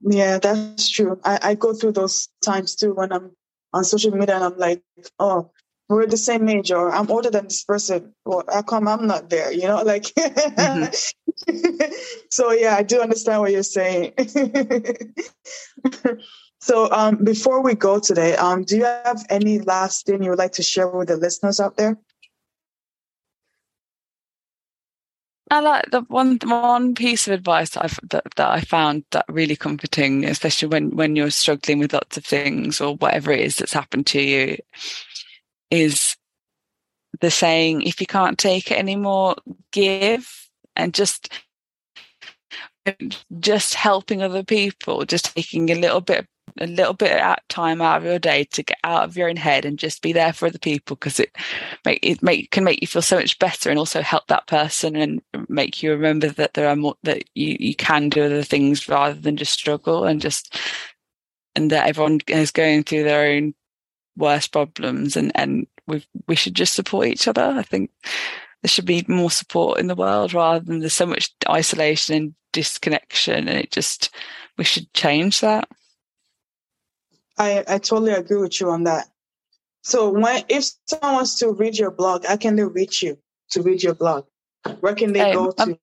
Yeah, 0.00 0.38
that's 0.38 0.90
true. 0.90 1.20
I, 1.22 1.38
I 1.42 1.54
go 1.54 1.74
through 1.74 1.92
those 1.92 2.28
times 2.42 2.74
too 2.74 2.94
when 2.94 3.12
I'm 3.12 3.30
on 3.72 3.84
social 3.84 4.10
media 4.12 4.36
and 4.36 4.44
I'm 4.44 4.58
like, 4.58 4.82
oh, 5.18 5.50
we're 5.88 6.06
the 6.06 6.16
same 6.16 6.48
age 6.48 6.72
or 6.72 6.90
I'm 6.90 7.10
older 7.10 7.30
than 7.30 7.44
this 7.44 7.64
person. 7.64 8.14
Well, 8.24 8.44
how 8.50 8.62
come 8.62 8.88
I'm 8.88 9.06
not 9.06 9.28
there? 9.28 9.52
You 9.52 9.68
know, 9.68 9.82
like, 9.84 10.04
mm-hmm. 10.04 10.84
so 12.30 12.52
yeah, 12.52 12.74
I 12.74 12.82
do 12.82 13.00
understand 13.00 13.40
what 13.40 13.52
you're 13.52 13.62
saying. 13.62 14.14
So 16.64 16.90
um, 16.92 17.22
before 17.22 17.62
we 17.62 17.74
go 17.74 17.98
today, 17.98 18.36
um, 18.36 18.62
do 18.62 18.78
you 18.78 18.84
have 18.84 19.26
any 19.28 19.58
last 19.58 20.06
thing 20.06 20.22
you 20.22 20.30
would 20.30 20.38
like 20.38 20.52
to 20.52 20.62
share 20.62 20.88
with 20.88 21.08
the 21.08 21.18
listeners 21.18 21.60
out 21.60 21.76
there? 21.76 21.98
I 25.50 25.60
like 25.60 25.90
the 25.90 26.00
one 26.08 26.38
one 26.42 26.94
piece 26.94 27.28
of 27.28 27.34
advice 27.34 27.72
that, 27.72 27.84
I've, 27.84 28.00
that 28.08 28.24
that 28.36 28.50
I 28.50 28.62
found 28.62 29.04
that 29.10 29.26
really 29.28 29.56
comforting, 29.56 30.24
especially 30.24 30.68
when 30.68 30.96
when 30.96 31.16
you're 31.16 31.28
struggling 31.28 31.80
with 31.80 31.92
lots 31.92 32.16
of 32.16 32.24
things 32.24 32.80
or 32.80 32.96
whatever 32.96 33.30
it 33.30 33.40
is 33.40 33.56
that's 33.56 33.74
happened 33.74 34.06
to 34.06 34.22
you, 34.22 34.56
is 35.70 36.16
the 37.20 37.30
saying: 37.30 37.82
"If 37.82 38.00
you 38.00 38.06
can't 38.06 38.38
take 38.38 38.70
it 38.70 38.78
anymore, 38.78 39.36
give." 39.70 40.48
And 40.76 40.94
just 40.94 41.28
just 43.38 43.74
helping 43.74 44.22
other 44.22 44.42
people, 44.42 45.04
just 45.04 45.36
taking 45.36 45.70
a 45.70 45.74
little 45.74 46.00
bit 46.00 46.26
a 46.60 46.66
little 46.66 46.94
bit 46.94 47.20
of 47.20 47.36
time 47.48 47.80
out 47.80 47.98
of 47.98 48.04
your 48.04 48.18
day 48.18 48.44
to 48.44 48.62
get 48.62 48.78
out 48.84 49.04
of 49.04 49.16
your 49.16 49.28
own 49.28 49.36
head 49.36 49.64
and 49.64 49.78
just 49.78 50.02
be 50.02 50.12
there 50.12 50.32
for 50.32 50.46
other 50.46 50.58
people 50.58 50.96
because 50.96 51.18
it 51.18 51.34
make 51.84 51.98
it 52.02 52.22
make 52.22 52.50
can 52.50 52.64
make 52.64 52.80
you 52.80 52.86
feel 52.86 53.02
so 53.02 53.16
much 53.16 53.38
better 53.38 53.70
and 53.70 53.78
also 53.78 54.02
help 54.02 54.26
that 54.28 54.46
person 54.46 54.94
and 54.94 55.20
make 55.48 55.82
you 55.82 55.90
remember 55.90 56.28
that 56.28 56.54
there 56.54 56.68
are 56.68 56.76
more 56.76 56.94
that 57.02 57.24
you 57.34 57.56
you 57.58 57.74
can 57.74 58.08
do 58.08 58.24
other 58.24 58.42
things 58.42 58.88
rather 58.88 59.14
than 59.14 59.36
just 59.36 59.52
struggle 59.52 60.04
and 60.04 60.20
just 60.20 60.58
and 61.56 61.70
that 61.70 61.88
everyone 61.88 62.20
is 62.28 62.50
going 62.50 62.82
through 62.82 63.04
their 63.04 63.32
own 63.32 63.54
worst 64.16 64.52
problems 64.52 65.16
and 65.16 65.32
and 65.34 65.66
we 65.86 66.04
we 66.28 66.36
should 66.36 66.54
just 66.54 66.74
support 66.74 67.08
each 67.08 67.28
other. 67.28 67.42
I 67.42 67.62
think 67.62 67.90
there 68.62 68.68
should 68.68 68.86
be 68.86 69.04
more 69.08 69.30
support 69.30 69.78
in 69.78 69.88
the 69.88 69.94
world 69.94 70.32
rather 70.32 70.64
than 70.64 70.78
there's 70.80 70.94
so 70.94 71.06
much 71.06 71.34
isolation 71.48 72.14
and 72.14 72.34
disconnection 72.52 73.48
and 73.48 73.58
it 73.58 73.72
just 73.72 74.14
we 74.56 74.64
should 74.64 74.92
change 74.94 75.40
that 75.40 75.68
i 77.38 77.64
i 77.68 77.78
totally 77.78 78.12
agree 78.12 78.38
with 78.38 78.60
you 78.60 78.70
on 78.70 78.84
that 78.84 79.08
so 79.82 80.10
when 80.10 80.42
if 80.48 80.64
someone 80.86 81.14
wants 81.14 81.38
to 81.38 81.50
read 81.50 81.76
your 81.76 81.90
blog 81.90 82.24
how 82.26 82.36
can 82.36 82.56
they 82.56 82.64
reach 82.64 83.02
you 83.02 83.18
to 83.50 83.62
read 83.62 83.82
your 83.82 83.94
blog 83.94 84.24
where 84.80 84.94
can 84.94 85.12
they 85.12 85.20
um, 85.20 85.34
go 85.34 85.50
to 85.52 85.78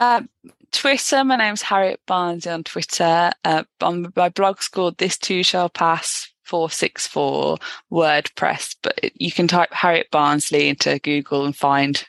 uh, 0.00 0.22
Twitter, 0.70 1.24
my 1.24 1.36
name's 1.36 1.62
Harriet 1.62 2.00
Barnsley 2.06 2.52
on 2.52 2.62
Twitter. 2.62 3.32
Uh, 3.44 3.64
on 3.80 4.12
my 4.14 4.28
blog's 4.28 4.68
called 4.68 4.96
This 4.98 5.18
Too 5.18 5.42
Shall 5.42 5.68
Pass 5.68 6.30
464 6.44 7.58
WordPress, 7.92 8.76
but 8.82 8.98
you 9.14 9.32
can 9.32 9.48
type 9.48 9.72
Harriet 9.72 10.10
Barnsley 10.10 10.68
into 10.68 10.98
Google 11.00 11.44
and 11.44 11.56
find 11.56 12.04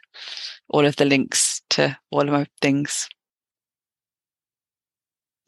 all 0.70 0.86
of 0.86 0.96
the 0.98 1.06
links 1.06 1.62
to 1.72 1.98
all 2.12 2.22
of 2.22 2.30
my 2.30 2.48
things. 2.62 3.10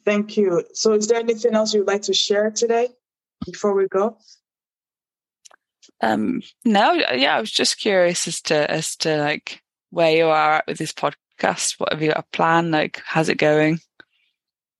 Thank 0.06 0.38
you. 0.38 0.64
So, 0.74 0.94
is 0.94 1.08
there 1.08 1.20
anything 1.20 1.54
else 1.54 1.74
you'd 1.74 1.88
like 1.88 2.04
to 2.04 2.14
share 2.14 2.52
today 2.52 2.90
before 3.46 3.74
we 3.74 3.88
go? 3.88 4.18
Um, 6.02 6.42
no, 6.66 6.94
yeah, 6.94 7.38
I 7.38 7.40
was 7.40 7.52
just 7.52 7.80
curious 7.80 8.28
as 8.28 8.42
to 8.44 8.70
as 8.70 8.96
to 8.98 9.18
like 9.18 9.62
where 9.92 10.16
you 10.16 10.26
are 10.26 10.54
at 10.56 10.68
with 10.68 10.78
this 10.78 10.94
podcast. 10.94 11.80
What 11.80 11.92
have 11.92 12.02
you 12.02 12.10
got 12.10 12.20
a 12.20 12.36
plan? 12.36 12.72
Like, 12.72 13.02
how's 13.06 13.30
it 13.30 13.38
going? 13.38 13.80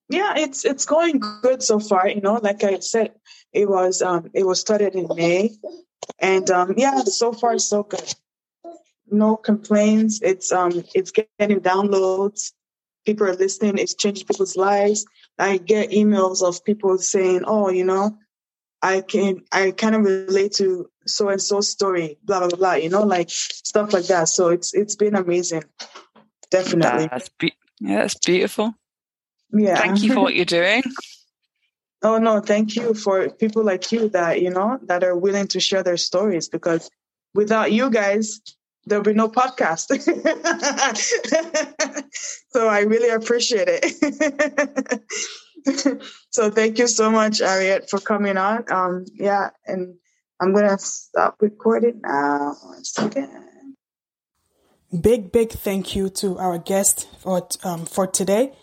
Yeah, 0.10 0.34
it's 0.36 0.66
it's 0.66 0.86
going 0.86 1.20
good 1.20 1.62
so 1.64 1.80
far. 1.80 2.10
You 2.10 2.22
know, 2.22 2.40
like 2.42 2.64
I 2.64 2.80
said, 2.80 3.14
it 3.54 3.70
was 3.70 4.02
um 4.02 4.30
it 4.34 4.46
was 4.46 4.60
started 4.60 4.96
in 4.96 5.08
May, 5.16 5.52
and 6.20 6.50
um 6.50 6.74
yeah, 6.78 7.04
so 7.04 7.32
far 7.32 7.58
so 7.60 7.84
good. 7.84 8.14
No 9.10 9.38
complaints. 9.38 10.20
It's 10.22 10.52
um 10.52 10.84
it's 10.96 11.12
getting 11.12 11.60
downloads. 11.60 12.52
People 13.06 13.28
are 13.28 13.36
listening. 13.36 13.78
It's 13.78 13.96
changing 13.96 14.28
people's 14.28 14.56
lives. 14.56 15.06
I 15.40 15.58
get 15.58 15.92
emails 15.92 16.44
of 16.44 16.64
people 16.64 16.98
saying, 16.98 17.44
"Oh, 17.46 17.70
you 17.70 17.84
know, 17.84 18.18
I 18.82 19.02
can 19.02 19.42
I 19.52 19.72
kind 19.72 19.96
of 19.96 20.04
relate 20.04 20.54
to 20.54 20.90
so 21.06 21.30
and 21.30 21.42
so 21.42 21.62
story, 21.62 22.18
blah 22.24 22.48
blah 22.48 22.58
blah." 22.58 22.74
You 22.74 22.90
know, 22.90 23.04
like 23.04 23.30
stuff 23.30 23.94
like 23.94 24.06
that. 24.06 24.30
So 24.30 24.50
it's 24.50 24.74
it's 24.74 24.96
been 24.96 25.16
amazing. 25.16 25.64
Definitely. 26.52 27.08
That's 27.08 27.30
be- 27.30 27.56
yeah, 27.80 28.02
that's 28.02 28.16
beautiful. 28.16 28.76
Yeah. 29.52 29.76
Thank 29.76 30.04
you 30.04 30.14
for 30.14 30.20
what 30.22 30.36
you're 30.36 30.46
doing. 30.46 30.84
oh 32.04 32.18
no, 32.18 32.40
thank 32.40 32.76
you 32.76 32.94
for 32.94 33.30
people 33.30 33.64
like 33.64 33.92
you 33.92 34.10
that, 34.10 34.42
you 34.42 34.50
know, 34.50 34.80
that 34.84 35.04
are 35.04 35.18
willing 35.18 35.48
to 35.48 35.60
share 35.60 35.84
their 35.84 35.98
stories 35.98 36.50
because 36.50 36.90
without 37.34 37.72
you 37.72 37.90
guys, 37.90 38.42
there'll 38.86 39.04
be 39.04 39.14
no 39.14 39.30
podcast. 39.30 39.88
so 42.52 42.68
I 42.68 42.82
really 42.82 43.10
appreciate 43.10 43.68
it. 43.70 45.02
so 46.30 46.50
thank 46.50 46.80
you 46.80 46.88
so 46.88 47.12
much, 47.12 47.40
Harriet, 47.40 47.90
for 47.90 48.00
coming 48.00 48.38
on. 48.38 48.64
Um, 48.72 49.06
yeah, 49.14 49.50
and 49.66 49.96
I'm 50.40 50.54
gonna 50.54 50.78
stop 50.78 51.36
recording 51.40 52.02
now. 52.04 52.56
One 52.64 52.84
second. 52.84 53.30
Big, 55.00 55.32
big 55.32 55.52
thank 55.52 55.96
you 55.96 56.10
to 56.10 56.38
our 56.38 56.58
guest 56.58 57.08
for 57.20 57.48
um, 57.64 57.86
for 57.86 58.08
today. 58.08 58.54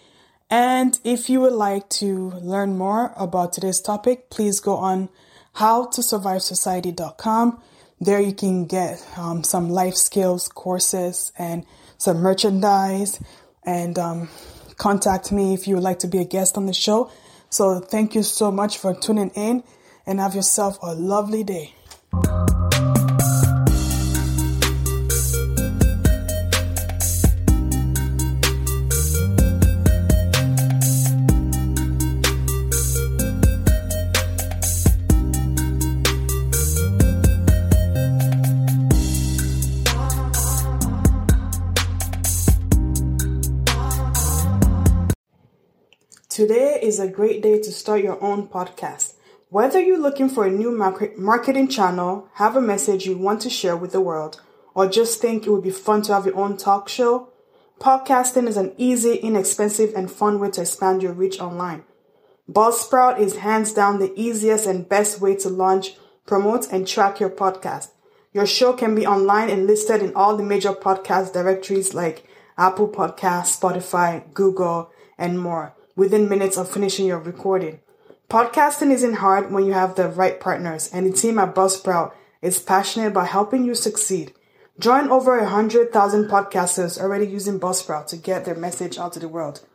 And 0.50 0.98
if 1.04 1.30
you 1.30 1.40
would 1.40 1.52
like 1.52 1.88
to 2.00 2.30
learn 2.30 2.76
more 2.76 3.12
about 3.16 3.52
today's 3.52 3.80
topic, 3.80 4.30
please 4.30 4.60
go 4.60 4.76
on 4.76 5.10
howtosurvivesociety.com. 5.56 7.62
There 8.00 8.20
you 8.20 8.32
can 8.32 8.66
get 8.66 9.04
um, 9.16 9.42
some 9.42 9.70
life 9.70 9.94
skills 9.94 10.48
courses 10.48 11.32
and 11.38 11.66
some 11.96 12.18
merchandise 12.18 13.20
and 13.64 13.98
um, 13.98 14.28
contact 14.76 15.32
me 15.32 15.54
if 15.54 15.66
you 15.66 15.74
would 15.74 15.84
like 15.84 15.98
to 16.00 16.06
be 16.06 16.18
a 16.18 16.24
guest 16.24 16.56
on 16.56 16.66
the 16.66 16.72
show. 16.72 17.10
So 17.50 17.80
thank 17.80 18.14
you 18.14 18.22
so 18.22 18.52
much 18.52 18.78
for 18.78 18.94
tuning 18.94 19.30
in 19.30 19.64
and 20.06 20.20
have 20.20 20.34
yourself 20.34 20.78
a 20.82 20.94
lovely 20.94 21.42
day. 21.42 21.74
Today 46.38 46.78
is 46.80 47.00
a 47.00 47.08
great 47.08 47.42
day 47.42 47.58
to 47.58 47.72
start 47.72 48.04
your 48.04 48.22
own 48.22 48.46
podcast. 48.46 49.14
Whether 49.48 49.80
you're 49.80 49.98
looking 49.98 50.28
for 50.28 50.46
a 50.46 50.50
new 50.52 50.70
market 50.70 51.18
marketing 51.18 51.66
channel, 51.66 52.28
have 52.34 52.54
a 52.54 52.60
message 52.60 53.06
you 53.06 53.18
want 53.18 53.40
to 53.40 53.50
share 53.50 53.76
with 53.76 53.90
the 53.90 54.00
world, 54.00 54.40
or 54.72 54.86
just 54.86 55.20
think 55.20 55.44
it 55.44 55.50
would 55.50 55.64
be 55.64 55.70
fun 55.72 56.02
to 56.02 56.14
have 56.14 56.26
your 56.26 56.36
own 56.36 56.56
talk 56.56 56.88
show, 56.88 57.32
podcasting 57.80 58.46
is 58.46 58.56
an 58.56 58.72
easy, 58.76 59.16
inexpensive, 59.16 59.92
and 59.96 60.12
fun 60.12 60.38
way 60.38 60.48
to 60.52 60.60
expand 60.60 61.02
your 61.02 61.12
reach 61.12 61.40
online. 61.40 61.82
Buzzsprout 62.48 63.18
is 63.18 63.38
hands 63.38 63.72
down 63.72 63.98
the 63.98 64.12
easiest 64.14 64.64
and 64.64 64.88
best 64.88 65.20
way 65.20 65.34
to 65.34 65.48
launch, 65.48 65.96
promote, 66.24 66.70
and 66.70 66.86
track 66.86 67.18
your 67.18 67.30
podcast. 67.30 67.88
Your 68.32 68.46
show 68.46 68.74
can 68.74 68.94
be 68.94 69.04
online 69.04 69.50
and 69.50 69.66
listed 69.66 70.04
in 70.04 70.14
all 70.14 70.36
the 70.36 70.44
major 70.44 70.72
podcast 70.72 71.32
directories 71.32 71.94
like 71.94 72.28
Apple 72.56 72.88
Podcasts, 72.88 73.58
Spotify, 73.58 74.32
Google, 74.32 74.92
and 75.18 75.40
more 75.40 75.74
within 75.98 76.28
minutes 76.28 76.56
of 76.56 76.70
finishing 76.70 77.06
your 77.06 77.18
recording. 77.18 77.80
Podcasting 78.30 78.92
isn't 78.92 79.14
hard 79.14 79.50
when 79.50 79.66
you 79.66 79.72
have 79.72 79.96
the 79.96 80.08
right 80.08 80.38
partners, 80.38 80.88
and 80.92 81.04
the 81.04 81.10
team 81.12 81.40
at 81.40 81.56
Buzzsprout 81.56 82.12
is 82.40 82.60
passionate 82.60 83.08
about 83.08 83.26
helping 83.26 83.64
you 83.64 83.74
succeed. 83.74 84.32
Join 84.78 85.08
over 85.08 85.36
100,000 85.38 86.28
podcasters 86.28 87.00
already 87.00 87.26
using 87.26 87.58
Buzzsprout 87.58 88.06
to 88.06 88.16
get 88.16 88.44
their 88.44 88.54
message 88.54 88.96
out 88.96 89.12
to 89.14 89.18
the 89.18 89.26
world. 89.26 89.66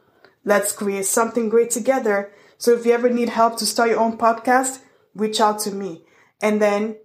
Let's 0.46 0.72
create 0.72 1.08
something 1.08 1.50
great 1.50 1.72
together. 1.72 2.32
So 2.58 2.72
if 2.72 2.86
you 2.86 2.94
ever 2.94 3.10
need 3.10 3.28
help 3.28 3.58
to 3.58 3.66
start 3.66 3.90
your 3.90 4.00
own 4.00 4.18
podcast, 4.18 4.80
reach 5.14 5.42
out 5.42 5.60
to 5.60 5.72
me. 5.72 6.06
And 6.42 6.62
then 6.62 6.96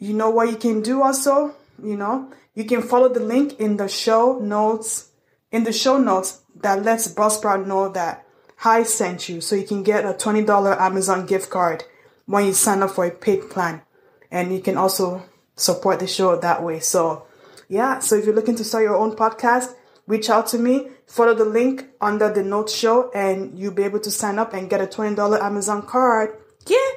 you 0.00 0.12
know 0.12 0.30
what 0.30 0.50
you 0.50 0.56
can 0.56 0.82
do 0.82 1.02
also? 1.02 1.54
You 1.80 1.96
know, 1.96 2.32
you 2.56 2.64
can 2.64 2.82
follow 2.82 3.08
the 3.08 3.20
link 3.20 3.60
in 3.60 3.76
the 3.76 3.86
show 3.86 4.40
notes, 4.40 5.12
in 5.52 5.62
the 5.62 5.72
show 5.72 5.98
notes 5.98 6.40
that 6.56 6.82
lets 6.82 7.06
Buzzsprout 7.14 7.64
know 7.64 7.90
that 7.90 8.25
Hi 8.60 8.84
sent 8.84 9.28
you 9.28 9.42
so 9.42 9.54
you 9.54 9.66
can 9.66 9.82
get 9.82 10.06
a 10.06 10.14
$20 10.14 10.80
Amazon 10.80 11.26
gift 11.26 11.50
card 11.50 11.84
when 12.24 12.46
you 12.46 12.54
sign 12.54 12.82
up 12.82 12.92
for 12.92 13.04
a 13.04 13.10
paid 13.10 13.50
plan. 13.50 13.82
And 14.30 14.50
you 14.52 14.60
can 14.60 14.78
also 14.78 15.24
support 15.56 16.00
the 16.00 16.06
show 16.06 16.36
that 16.36 16.62
way. 16.62 16.80
So, 16.80 17.26
yeah, 17.68 17.98
so 17.98 18.16
if 18.16 18.24
you're 18.24 18.34
looking 18.34 18.56
to 18.56 18.64
start 18.64 18.84
your 18.84 18.96
own 18.96 19.14
podcast, 19.14 19.74
reach 20.06 20.30
out 20.30 20.46
to 20.48 20.58
me, 20.58 20.88
follow 21.06 21.34
the 21.34 21.44
link 21.44 21.86
under 22.00 22.32
the 22.32 22.42
notes 22.42 22.74
show, 22.74 23.10
and 23.10 23.58
you'll 23.58 23.74
be 23.74 23.82
able 23.82 24.00
to 24.00 24.10
sign 24.10 24.38
up 24.38 24.54
and 24.54 24.70
get 24.70 24.80
a 24.80 24.86
$20 24.86 25.38
Amazon 25.38 25.82
card. 25.82 26.30
Yeah. 26.66 26.96